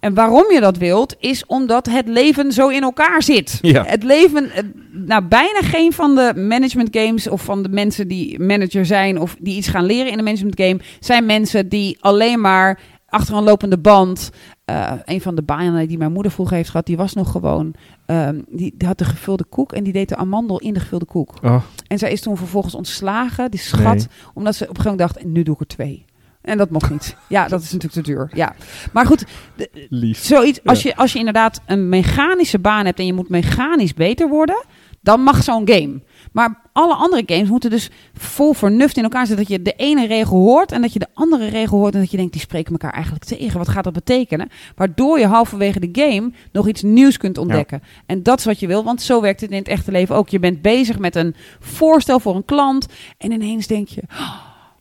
En 0.00 0.14
waarom 0.14 0.52
je 0.52 0.60
dat 0.60 0.76
wilt, 0.76 1.16
is 1.18 1.46
omdat 1.46 1.86
het 1.86 2.08
leven 2.08 2.52
zo 2.52 2.68
in 2.68 2.82
elkaar 2.82 3.22
zit. 3.22 3.58
Ja. 3.60 3.84
Het 3.86 4.02
leven, 4.02 4.50
nou 4.92 5.22
bijna 5.22 5.60
geen 5.60 5.92
van 5.92 6.14
de 6.14 6.32
management 6.36 6.88
games 6.90 7.28
of 7.28 7.42
van 7.42 7.62
de 7.62 7.68
mensen 7.68 8.08
die 8.08 8.40
manager 8.40 8.86
zijn 8.86 9.20
of 9.20 9.36
die 9.38 9.56
iets 9.56 9.68
gaan 9.68 9.84
leren 9.84 10.12
in 10.12 10.18
een 10.18 10.24
management 10.24 10.60
game, 10.60 10.80
zijn 11.00 11.26
mensen 11.26 11.68
die 11.68 11.96
alleen 12.00 12.40
maar 12.40 12.80
achter 13.08 13.34
een 13.34 13.44
lopende 13.44 13.78
band. 13.78 14.30
Eh, 14.68 14.92
een 15.04 15.20
van 15.20 15.34
de 15.34 15.42
banen 15.42 15.88
die 15.88 15.98
mijn 15.98 16.12
moeder 16.12 16.32
vroeger 16.32 16.56
heeft 16.56 16.70
gehad, 16.70 16.86
die 16.86 16.96
was 16.96 17.14
nog 17.14 17.30
gewoon. 17.30 17.74
ehm, 18.06 18.40
die, 18.48 18.74
die 18.76 18.88
had 18.88 18.98
de 18.98 19.04
gevulde 19.04 19.44
koek 19.44 19.72
en 19.72 19.84
die 19.84 19.92
deed 19.92 20.08
de 20.08 20.16
amandel 20.16 20.58
in 20.58 20.74
de 20.74 20.80
gevulde 20.80 21.04
koek. 21.04 21.34
Oh, 21.42 21.62
En 21.86 21.98
zij 21.98 22.12
is 22.12 22.20
toen 22.20 22.36
vervolgens 22.36 22.74
ontslagen, 22.74 23.50
die 23.50 23.60
schat, 23.60 23.94
Nee. 23.96 24.06
omdat 24.34 24.54
ze 24.54 24.62
op 24.64 24.68
een 24.70 24.76
gegeven 24.76 24.96
moment 24.98 25.14
dacht, 25.14 25.24
nu 25.26 25.42
doe 25.42 25.54
ik 25.54 25.60
er 25.60 25.66
twee. 25.66 26.04
En 26.40 26.58
dat 26.58 26.70
mocht 26.70 26.90
niet. 26.90 27.16
Ja, 27.28 27.48
dat 27.48 27.62
is 27.62 27.72
natuurlijk 27.72 27.92
te 28.06 28.12
duur. 28.12 28.30
Ja. 28.34 28.54
Maar 28.92 29.06
goed, 29.06 29.24
de- 29.56 29.86
lief. 29.90 30.18
zoiets, 30.24 30.60
als, 30.64 30.82
je, 30.82 30.96
als 30.96 31.12
je 31.12 31.18
inderdaad 31.18 31.60
een 31.66 31.88
mechanische 31.88 32.58
baan 32.58 32.84
hebt 32.84 32.98
en 32.98 33.06
je 33.06 33.12
moet 33.12 33.28
mechanisch 33.28 33.94
beter 33.94 34.28
worden, 34.28 34.64
dan 35.00 35.20
mag 35.20 35.42
zo'n 35.42 35.68
game. 35.68 36.00
Maar 36.38 36.60
alle 36.72 36.94
andere 36.94 37.22
games 37.26 37.48
moeten 37.48 37.70
dus 37.70 37.90
vol 38.14 38.52
vernuft 38.52 38.96
in 38.96 39.02
elkaar 39.02 39.26
zitten. 39.26 39.46
Dat 39.46 39.56
je 39.56 39.62
de 39.62 39.72
ene 39.76 40.06
regel 40.06 40.36
hoort 40.36 40.72
en 40.72 40.80
dat 40.80 40.92
je 40.92 40.98
de 40.98 41.06
andere 41.14 41.48
regel 41.48 41.78
hoort. 41.78 41.94
En 41.94 42.00
dat 42.00 42.10
je 42.10 42.16
denkt, 42.16 42.32
die 42.32 42.40
spreken 42.40 42.72
elkaar 42.72 42.92
eigenlijk 42.92 43.24
tegen. 43.24 43.58
Wat 43.58 43.68
gaat 43.68 43.84
dat 43.84 43.92
betekenen? 43.92 44.48
Waardoor 44.76 45.18
je 45.18 45.26
halverwege 45.26 45.80
de 45.80 45.88
game 45.92 46.32
nog 46.52 46.68
iets 46.68 46.82
nieuws 46.82 47.16
kunt 47.16 47.38
ontdekken. 47.38 47.82
En 48.06 48.22
dat 48.22 48.38
is 48.38 48.44
wat 48.44 48.60
je 48.60 48.66
wil, 48.66 48.84
want 48.84 49.02
zo 49.02 49.20
werkt 49.20 49.40
het 49.40 49.50
in 49.50 49.56
het 49.56 49.68
echte 49.68 49.90
leven 49.90 50.14
ook. 50.14 50.28
Je 50.28 50.38
bent 50.38 50.62
bezig 50.62 50.98
met 50.98 51.16
een 51.16 51.34
voorstel 51.60 52.20
voor 52.20 52.36
een 52.36 52.44
klant. 52.44 52.86
En 53.16 53.32
ineens 53.32 53.66
denk 53.66 53.88
je, 53.88 54.02
"Oh, 54.10 54.32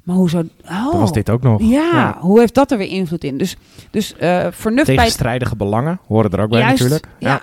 maar 0.03 0.15
hoe 0.15 0.29
zou... 0.29 0.49
Oh, 0.65 0.99
was 0.99 1.11
dit 1.11 1.29
ook 1.29 1.41
nog. 1.41 1.61
ja, 1.61 2.17
hoe 2.19 2.39
heeft 2.39 2.53
dat 2.53 2.71
er 2.71 2.77
weer 2.77 2.89
invloed 2.89 3.23
in? 3.23 3.37
Dus, 3.37 3.55
dus 3.91 4.15
eh, 4.15 4.47
vernuft 4.51 4.85
bij 4.85 4.95
Tegenstrijdige 4.95 5.55
belangen 5.55 5.99
horen 6.07 6.31
er 6.31 6.41
ook 6.41 6.49
bij 6.49 6.59
Juist, 6.59 6.79
natuurlijk. 6.81 7.07
Ja, 7.19 7.29
ja 7.29 7.41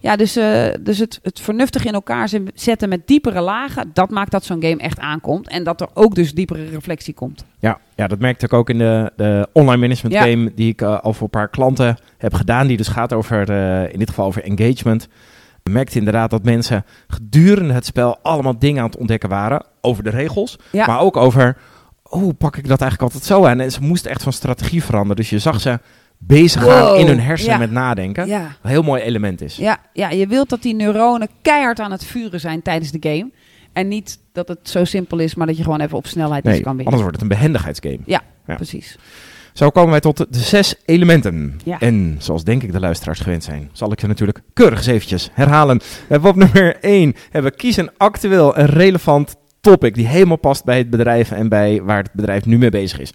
dus, 0.00 0.36
eh, 0.36 0.66
dus 0.80 0.98
het, 0.98 1.18
het 1.22 1.40
vernuftig 1.40 1.84
in 1.84 1.92
elkaar 1.94 2.28
zet- 2.28 2.50
zetten 2.54 2.88
met 2.88 3.06
diepere 3.06 3.40
lagen, 3.40 3.90
dat 3.92 4.10
maakt 4.10 4.30
dat 4.30 4.44
zo'n 4.44 4.62
game 4.62 4.76
echt 4.76 4.98
aankomt. 4.98 5.48
En 5.48 5.64
dat 5.64 5.80
er 5.80 5.88
ook 5.94 6.14
dus 6.14 6.34
diepere 6.34 6.64
reflectie 6.68 7.14
komt. 7.14 7.44
Ja, 7.58 7.78
ja, 7.94 8.06
dat 8.06 8.18
merkte 8.18 8.44
ik 8.44 8.52
ook 8.52 8.70
in 8.70 8.78
de, 8.78 9.12
de 9.16 9.48
online 9.52 9.80
management 9.80 10.14
Ja. 10.14 10.22
game 10.22 10.52
die 10.54 10.68
ik 10.68 10.80
eh, 10.82 11.00
al 11.00 11.12
voor 11.12 11.22
een 11.22 11.30
paar 11.30 11.48
klanten 11.48 11.96
heb 12.18 12.34
gedaan. 12.34 12.66
Die 12.66 12.76
dus 12.76 12.88
gaat 12.88 13.12
over, 13.12 13.50
eh, 13.50 13.92
in 13.92 13.98
dit 13.98 14.08
geval 14.08 14.26
over 14.26 14.42
engagement. 14.44 15.08
Ik 15.62 15.72
merkte 15.72 15.98
inderdaad 15.98 16.30
dat 16.30 16.44
mensen 16.44 16.84
gedurende 17.08 17.72
het 17.72 17.86
spel 17.86 18.18
allemaal 18.22 18.58
dingen 18.58 18.82
aan 18.82 18.88
het 18.88 18.98
ontdekken 18.98 19.28
waren. 19.28 19.64
Over 19.80 20.02
de 20.04 20.10
regels, 20.10 20.58
Ja. 20.72 20.86
maar 20.86 21.00
ook 21.00 21.16
over 21.16 21.56
hoe 22.02 22.34
pak 22.34 22.56
ik 22.56 22.68
dat 22.68 22.80
eigenlijk 22.80 23.12
altijd 23.12 23.30
zo 23.30 23.44
aan. 23.46 23.60
En 23.60 23.72
ze 23.72 23.80
moesten 23.82 24.10
echt 24.10 24.22
van 24.22 24.32
strategie 24.32 24.84
veranderen. 24.84 25.16
Dus 25.16 25.30
je 25.30 25.38
zag 25.38 25.60
ze 25.60 25.78
bezig 26.26 26.62
gaan 26.64 26.96
in 26.96 27.06
hun 27.06 27.20
hersenen 27.20 27.52
ja. 27.54 27.58
met 27.58 27.70
nadenken. 27.70 28.26
Ja. 28.26 28.40
Wat 28.42 28.50
een 28.62 28.70
heel 28.70 28.82
mooi 28.82 29.02
element 29.02 29.40
is. 29.40 29.56
Ja, 29.56 29.78
ja, 29.92 30.10
je 30.10 30.26
wilt 30.26 30.48
dat 30.48 30.62
die 30.62 30.74
neuronen 30.74 31.28
keihard 31.42 31.80
aan 31.80 31.90
het 31.90 32.04
vuren 32.04 32.40
zijn 32.40 32.62
tijdens 32.62 32.90
de 32.90 32.98
game. 33.00 33.30
En 33.72 33.88
niet 33.88 34.18
dat 34.32 34.48
het 34.48 34.58
zo 34.62 34.84
simpel 34.84 35.18
is, 35.18 35.34
maar 35.34 35.46
dat 35.46 35.56
je 35.56 35.62
gewoon 35.62 35.80
even 35.80 35.96
op 35.96 36.06
snelheid 36.06 36.44
iets 36.44 36.52
Nee, 36.54 36.62
kan 36.62 36.76
winnen. 36.76 36.84
anders 36.92 37.02
wordt 37.02 37.20
het 37.22 37.30
een 37.30 37.36
behendigheidsgame. 37.36 37.98
Ja, 38.06 38.22
Ja. 38.46 38.54
precies. 38.54 38.98
Zo 39.52 39.70
komen 39.70 39.90
wij 39.90 40.00
tot 40.00 40.16
de 40.16 40.26
zes 40.38 40.74
elementen. 40.84 41.60
Ja. 41.64 41.78
En 41.80 42.16
zoals 42.18 42.44
denk 42.44 42.62
ik 42.62 42.72
de 42.72 42.80
luisteraars 42.80 43.20
gewend 43.20 43.44
zijn, 43.44 43.70
zal 43.72 43.92
ik 43.92 44.00
ze 44.00 44.06
natuurlijk 44.06 44.40
keurig 44.54 44.78
eens 44.78 44.86
eventjes 44.86 45.30
herhalen. 45.32 45.78
We 45.78 45.84
hebben 46.08 46.30
op 46.30 46.36
nummer 46.36 46.76
1 46.80 47.14
hebben 47.30 47.50
we 47.50 47.56
kies 47.56 47.76
een 47.76 47.90
actueel 47.96 48.56
en 48.56 48.66
relevant 48.66 49.36
topic 49.60 49.94
die 49.94 50.06
helemaal 50.06 50.36
past 50.36 50.64
bij 50.64 50.78
het 50.78 50.90
bedrijf 50.90 51.30
en 51.30 51.48
bij 51.48 51.82
waar 51.82 52.02
het 52.02 52.12
bedrijf 52.12 52.44
nu 52.46 52.58
mee 52.58 52.70
bezig 52.70 52.98
is. 53.00 53.12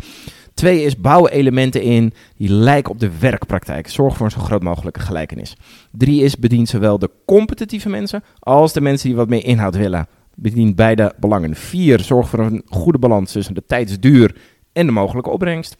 Twee 0.55 0.83
is 0.83 0.97
bouwen 0.97 1.31
elementen 1.31 1.81
in 1.81 2.13
die 2.37 2.49
lijken 2.49 2.91
op 2.91 2.99
de 2.99 3.19
werkpraktijk. 3.19 3.89
Zorg 3.89 4.15
voor 4.15 4.25
een 4.25 4.31
zo 4.31 4.39
groot 4.39 4.63
mogelijke 4.63 4.99
gelijkenis. 4.99 5.55
Drie 5.91 6.23
is 6.23 6.37
bedient 6.37 6.69
zowel 6.69 6.99
de 6.99 7.09
competitieve 7.25 7.89
mensen 7.89 8.23
als 8.39 8.73
de 8.73 8.81
mensen 8.81 9.07
die 9.07 9.17
wat 9.17 9.29
meer 9.29 9.45
inhoud 9.45 9.75
willen. 9.75 10.07
Bedient 10.35 10.75
beide 10.75 11.13
belangen. 11.19 11.55
Vier, 11.55 11.99
zorg 11.99 12.29
voor 12.29 12.39
een 12.39 12.63
goede 12.65 12.99
balans 12.99 13.31
tussen 13.31 13.53
de 13.53 13.63
tijdsduur 13.67 14.35
en 14.73 14.85
de 14.85 14.91
mogelijke 14.91 15.29
opbrengst. 15.29 15.75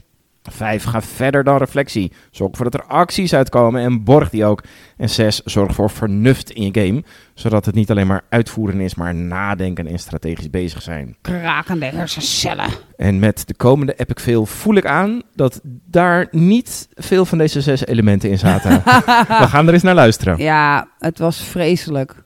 Vijf, 0.52 0.84
ga 0.84 1.02
verder 1.02 1.44
dan 1.44 1.58
reflectie. 1.58 2.12
Zorg 2.32 2.52
ervoor 2.52 2.70
dat 2.72 2.82
er 2.82 2.88
acties 2.88 3.34
uitkomen 3.34 3.82
en 3.82 4.04
borg 4.04 4.30
die 4.30 4.46
ook. 4.46 4.64
En 4.98 5.10
zes, 5.10 5.42
zorg 5.44 5.76
voor 5.76 5.90
vernuft 5.90 6.52
in 6.52 6.64
je 6.64 6.82
game. 6.82 7.04
Zodat 7.34 7.66
het 7.66 7.76
niet 7.76 7.92
alleen 7.92 8.08
maar 8.08 8.24
uitvoeren 8.30 8.80
is, 8.80 8.96
maar 8.96 9.16
nadenken 9.16 9.88
en 9.88 10.00
strategisch 10.00 10.50
bezig 10.50 10.82
zijn. 10.82 11.16
Krakende 11.22 11.86
hersencellen. 11.86 12.70
En 12.98 13.20
met 13.20 13.48
de 13.48 13.56
komende 13.56 13.94
Epic 13.98 14.24
Fail 14.24 14.46
voel 14.46 14.76
ik 14.76 14.86
aan 14.86 15.22
dat 15.36 15.62
daar 15.64 16.28
niet 16.32 16.88
veel 16.94 17.26
van 17.26 17.38
deze 17.38 17.62
zes 17.62 17.86
elementen 17.86 18.30
in 18.30 18.40
zaten. 18.40 18.72
We 19.42 19.48
gaan 19.48 19.68
er 19.68 19.74
eens 19.74 19.84
naar 19.84 19.96
luisteren. 19.96 20.38
Ja, 20.38 20.88
het 21.00 21.20
was 21.20 21.38
vreselijk. 21.38 22.24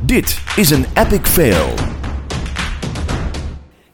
Dit 0.00 0.40
is 0.56 0.70
een 0.70 0.86
epic 0.94 1.20
fail. 1.22 1.87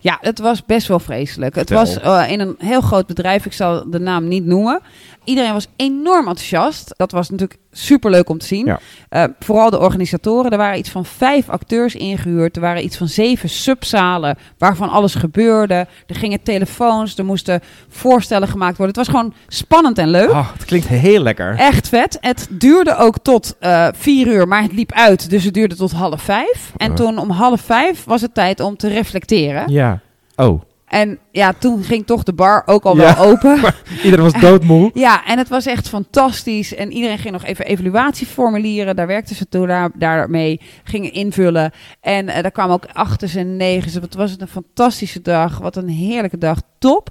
Ja, 0.04 0.18
het 0.20 0.38
was 0.38 0.64
best 0.64 0.88
wel 0.88 0.98
vreselijk. 0.98 1.54
Het 1.54 1.70
was 1.70 2.00
eh, 2.00 2.30
in 2.30 2.40
een 2.40 2.54
heel 2.58 2.80
groot 2.80 3.06
bedrijf, 3.06 3.46
ik 3.46 3.52
zal 3.52 3.90
de 3.90 3.98
naam 3.98 4.28
niet 4.28 4.44
noemen. 4.44 4.80
Iedereen 5.24 5.52
was 5.52 5.68
enorm 5.76 6.28
enthousiast. 6.28 6.94
Dat 6.96 7.12
was 7.12 7.30
natuurlijk 7.30 7.60
superleuk 7.76 8.28
om 8.28 8.38
te 8.38 8.46
zien. 8.46 8.66
Ja. 8.66 8.80
Eh, 9.08 9.24
vooral 9.40 9.70
de 9.70 9.78
organisatoren. 9.78 10.50
Er 10.50 10.58
waren 10.58 10.78
iets 10.78 10.90
van 10.90 11.04
vijf 11.04 11.48
acteurs 11.48 11.94
ingehuurd. 11.94 12.56
Er 12.56 12.62
waren 12.62 12.84
iets 12.84 12.96
van 12.96 13.08
zeven 13.08 13.48
subzalen 13.48 14.38
waarvan 14.58 14.88
alles 14.88 15.14
gebeurde. 15.14 15.86
Er 16.06 16.14
gingen 16.14 16.42
telefoons, 16.42 17.18
er 17.18 17.24
moesten 17.24 17.60
voorstellen 17.88 18.48
gemaakt 18.48 18.76
worden. 18.76 18.96
Het 18.96 19.06
was 19.06 19.16
gewoon 19.16 19.34
spannend 19.48 19.98
en 19.98 20.08
leuk. 20.08 20.30
Oh, 20.30 20.52
het 20.52 20.64
klinkt 20.64 20.88
heel 20.88 21.22
lekker. 21.22 21.54
Echt 21.58 21.88
vet. 21.88 22.18
Het 22.20 22.46
duurde 22.50 22.96
ook 22.96 23.18
tot 23.22 23.56
eh, 23.58 23.88
vier 23.92 24.26
uur, 24.26 24.48
maar 24.48 24.62
het 24.62 24.72
liep 24.72 24.92
uit. 24.92 25.30
Dus 25.30 25.44
het 25.44 25.54
duurde 25.54 25.76
tot 25.76 25.92
half 25.92 26.22
vijf. 26.22 26.72
En 26.76 26.94
toen 26.94 27.18
om 27.18 27.30
half 27.30 27.60
vijf 27.60 28.04
was 28.04 28.20
het 28.20 28.34
tijd 28.34 28.60
om 28.60 28.76
te 28.76 28.88
reflecteren. 28.88 29.72
Ja. 29.72 30.00
Oh, 30.36 30.62
En 30.94 31.18
ja, 31.30 31.52
toen 31.58 31.82
ging 31.82 32.06
toch 32.06 32.22
de 32.22 32.32
bar 32.32 32.62
ook 32.66 32.84
al 32.84 32.96
Ja. 32.96 33.16
wel 33.16 33.26
open. 33.26 33.60
iedereen 34.04 34.24
was 34.24 34.40
doodmoe. 34.40 34.90
Ja, 34.94 35.24
en 35.26 35.38
het 35.38 35.48
was 35.48 35.66
echt 35.66 35.88
fantastisch. 35.88 36.74
En 36.74 36.92
iedereen 36.92 37.18
ging 37.18 37.32
nog 37.32 37.44
even 37.44 37.64
evaluatieformulieren. 37.66 38.96
Daar 38.96 39.06
werkten 39.06 39.36
ze 39.36 39.48
toen 39.48 39.66
daar, 39.66 39.90
daarmee. 39.94 40.60
Gingen 40.84 41.12
invullen. 41.12 41.72
En 42.00 42.28
eh, 42.28 42.42
daar 42.42 42.50
kwamen 42.50 42.74
ook 42.74 42.86
achters 42.92 43.34
en 43.34 43.56
negens. 43.56 43.94
Wat 43.98 44.14
was 44.14 44.30
het 44.30 44.40
een 44.40 44.48
fantastische 44.48 45.22
dag. 45.22 45.58
Wat 45.58 45.76
een 45.76 45.88
heerlijke 45.88 46.38
dag. 46.38 46.58
Top. 46.78 47.10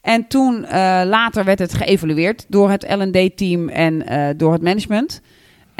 En 0.00 0.26
toen 0.26 0.64
eh, 0.64 1.02
later 1.04 1.44
werd 1.44 1.58
het 1.58 1.74
geëvalueerd 1.74 2.44
door 2.48 2.70
het 2.70 2.86
L&D-team 2.88 3.68
en 3.68 4.06
eh, 4.06 4.28
door 4.36 4.52
het 4.52 4.62
management. 4.62 5.20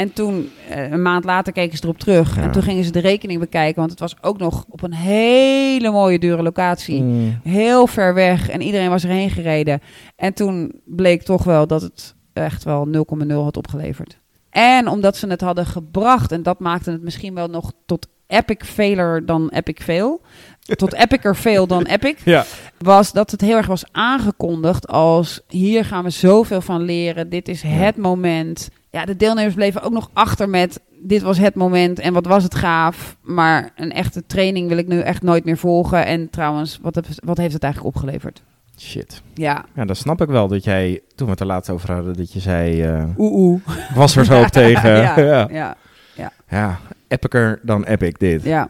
En 0.03 0.13
toen, 0.13 0.51
eh, 0.69 0.91
een 0.91 1.03
maand 1.03 1.25
later, 1.25 1.53
keken 1.53 1.77
ze 1.77 1.85
erop 1.85 1.99
terug. 1.99 2.37
Ja. 2.37 2.43
En 2.43 2.53
toen 2.53 2.63
gingen 2.63 2.85
ze 2.85 2.91
de 2.91 2.99
rekening 2.99 3.41
bekijken. 3.41 3.79
Want 3.79 3.91
het 3.91 4.01
was 4.01 4.15
ook 4.21 4.39
nog 4.39 4.65
op 4.69 4.83
een 4.83 4.95
hele 4.95 5.91
mooie, 5.91 6.19
dure 6.19 6.43
locatie. 6.43 7.03
Mm. 7.03 7.41
Heel 7.43 7.87
ver 7.87 8.15
weg. 8.15 8.49
En 8.49 8.63
iedereen 8.63 8.91
was 8.91 9.05
erheen 9.05 9.31
gereden. 9.31 9.81
En 10.17 10.35
toen 10.35 10.73
bleek 10.85 11.23
toch 11.23 11.45
wel 11.45 11.67
dat 11.67 11.83
het 11.83 12.15
echt 12.33 12.65
wel 12.65 12.87
0,0 12.87 13.43
had 13.43 13.57
opgeleverd. 13.57 14.19
En 14.51 14.89
omdat 14.89 15.17
ze 15.17 15.27
het 15.27 15.41
hadden 15.41 15.67
gebracht, 15.67 16.33
en 16.33 16.43
dat 16.43 16.59
maakte 16.59 16.91
het 16.91 17.03
misschien 17.03 17.35
wel 17.35 17.49
nog 17.49 17.73
tot 17.87 18.07
epic 18.27 18.65
veiler 18.65 19.27
dan 19.27 19.49
epic 19.49 19.83
fail. 19.83 20.21
Tot 20.77 20.95
epicer 20.95 21.35
fail 21.35 21.67
dan 21.67 21.85
epic. 21.85 22.19
Ja. 22.25 22.45
Was 22.79 23.13
dat 23.13 23.31
het 23.31 23.41
heel 23.41 23.57
erg 23.57 23.67
was 23.67 23.85
aangekondigd 23.93 24.89
als 24.89 25.41
hier 25.49 25.85
gaan 25.85 26.05
we 26.05 26.11
zoveel 26.11 26.61
van 26.61 26.83
leren. 26.83 27.29
Dit 27.29 27.49
is 27.49 27.63
het 27.63 27.97
moment. 27.97 28.69
Ja, 28.93 29.05
de 29.05 29.17
deelnemers 29.17 29.55
bleven 29.55 29.83
ook 29.83 29.93
nog 29.93 30.11
achter 30.13 30.49
met 30.49 30.81
dit 31.05 31.23
was 31.23 31.39
het 31.39 31.55
moment 31.55 31.99
en 31.99 32.13
wat 32.13 32.27
was 32.27 32.43
het 32.43 32.55
gaaf. 32.55 33.17
Maar 33.23 33.71
een 33.77 33.93
echte 33.93 34.27
training 34.27 34.69
wil 34.69 34.77
ik 34.77 34.87
nu 34.89 35.01
echt 35.01 35.23
nooit 35.23 35.45
meer 35.45 35.57
volgen. 35.57 36.07
En 36.07 36.31
trouwens, 36.31 36.79
wat, 36.83 36.95
heb- 36.95 37.07
wat 37.25 37.37
heeft 37.37 37.53
het 37.55 37.63
eigenlijk 37.63 37.97
opgeleverd? 37.97 38.43
Shit. 38.79 39.23
Ja, 39.35 39.65
Ja, 39.75 39.85
dan 39.85 39.97
snap 39.97 40.21
ik 40.21 40.29
wel 40.29 40.49
dat 40.49 40.65
jij, 40.65 41.01
toen 41.15 41.27
we 41.27 41.33
het 41.33 41.41
er 41.41 41.47
laatst 41.47 41.71
over 41.71 41.93
hadden, 41.93 42.17
dat 42.17 42.33
je 42.33 42.41
zei, 42.41 42.83
eh, 42.83 43.05
oeh 43.19 43.33
oeh. 43.35 43.61
was 43.95 44.17
er 44.17 44.25
zo 44.25 44.41
op 44.41 44.47
tegen. 44.63 44.91
ja, 44.97 45.19
ja. 45.21 45.49
ja, 45.51 46.33
ja, 46.49 46.79
epicer 47.09 47.59
dan 47.63 47.85
epic 47.85 48.13
dit. 48.19 48.43
ja. 48.43 48.69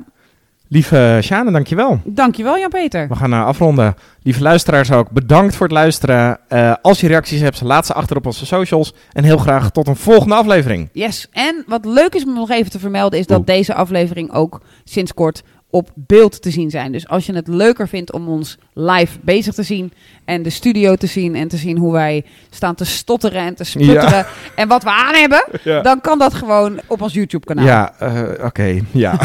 Lieve 0.72 1.18
Sjane, 1.22 1.50
dankjewel. 1.50 2.00
Dankjewel 2.04 2.58
Jan-Peter. 2.58 3.08
We 3.08 3.16
gaan 3.16 3.32
eh, 3.32 3.44
afronden. 3.44 3.94
Lieve 4.22 4.42
luisteraars 4.42 4.90
ook, 4.92 5.11
bedankt 5.11 5.56
voor 5.56 5.66
het 5.66 5.74
luisteren. 5.74 6.38
Eh, 6.48 6.74
als 6.82 7.00
je 7.00 7.06
reacties 7.06 7.40
hebt, 7.40 7.61
laat 7.61 7.87
ze 7.87 7.92
achter 7.94 8.16
op 8.16 8.26
onze 8.26 8.46
socials. 8.46 8.94
En 9.12 9.24
heel 9.24 9.37
graag 9.38 9.70
tot 9.70 9.88
een 9.88 9.96
volgende 9.96 10.35
aflevering. 10.35 10.88
Yes, 10.92 11.26
en 11.32 11.64
wat 11.66 11.85
leuk 11.85 12.14
is 12.14 12.24
om 12.24 12.35
nog 12.35 12.50
even 12.50 12.70
te 12.70 12.78
vermelden 12.78 13.18
is 13.18 13.26
dat 13.26 13.38
Oeh. 13.38 13.46
deze 13.46 13.74
aflevering 13.74 14.32
ook 14.32 14.61
sinds 14.85 15.14
kort 15.14 15.42
op 15.70 15.90
beeld 15.94 16.42
te 16.42 16.50
zien 16.50 16.70
zijn. 16.70 16.92
Dus 16.92 17.08
als 17.08 17.26
je 17.26 17.35
het 17.35 17.48
leuker 17.48 17.88
vindt 17.88 18.12
om 18.12 18.28
ons 18.28 18.58
live 18.74 19.18
bezig 19.22 19.54
te 19.54 19.62
zien 19.62 19.92
en 20.24 20.42
de 20.42 20.50
studio 20.50 20.94
te 20.94 21.06
zien 21.06 21.35
en 21.35 21.48
te 21.48 21.56
zien 21.56 21.78
hoe 21.78 21.92
wij 21.92 22.24
staan 22.50 22.74
te 22.74 22.85
stotteren 22.85 23.42
en 23.42 23.54
te 23.54 23.64
sputteren 23.64 24.26
en 24.54 24.68
wat 24.68 24.82
we 24.82 24.90
aan 24.90 25.14
hebben, 25.14 25.44
Ja, 25.64 25.80
dan 25.80 26.00
kan 26.00 26.18
dat 26.18 26.35
gewoon 26.35 26.80
op 26.87 27.02
ons 27.02 27.12
YouTube 27.12 27.46
kanaal. 27.46 27.64
ja 27.64 27.92
eh, 27.98 28.44
oké. 28.44 28.80
Ja. 28.90 29.18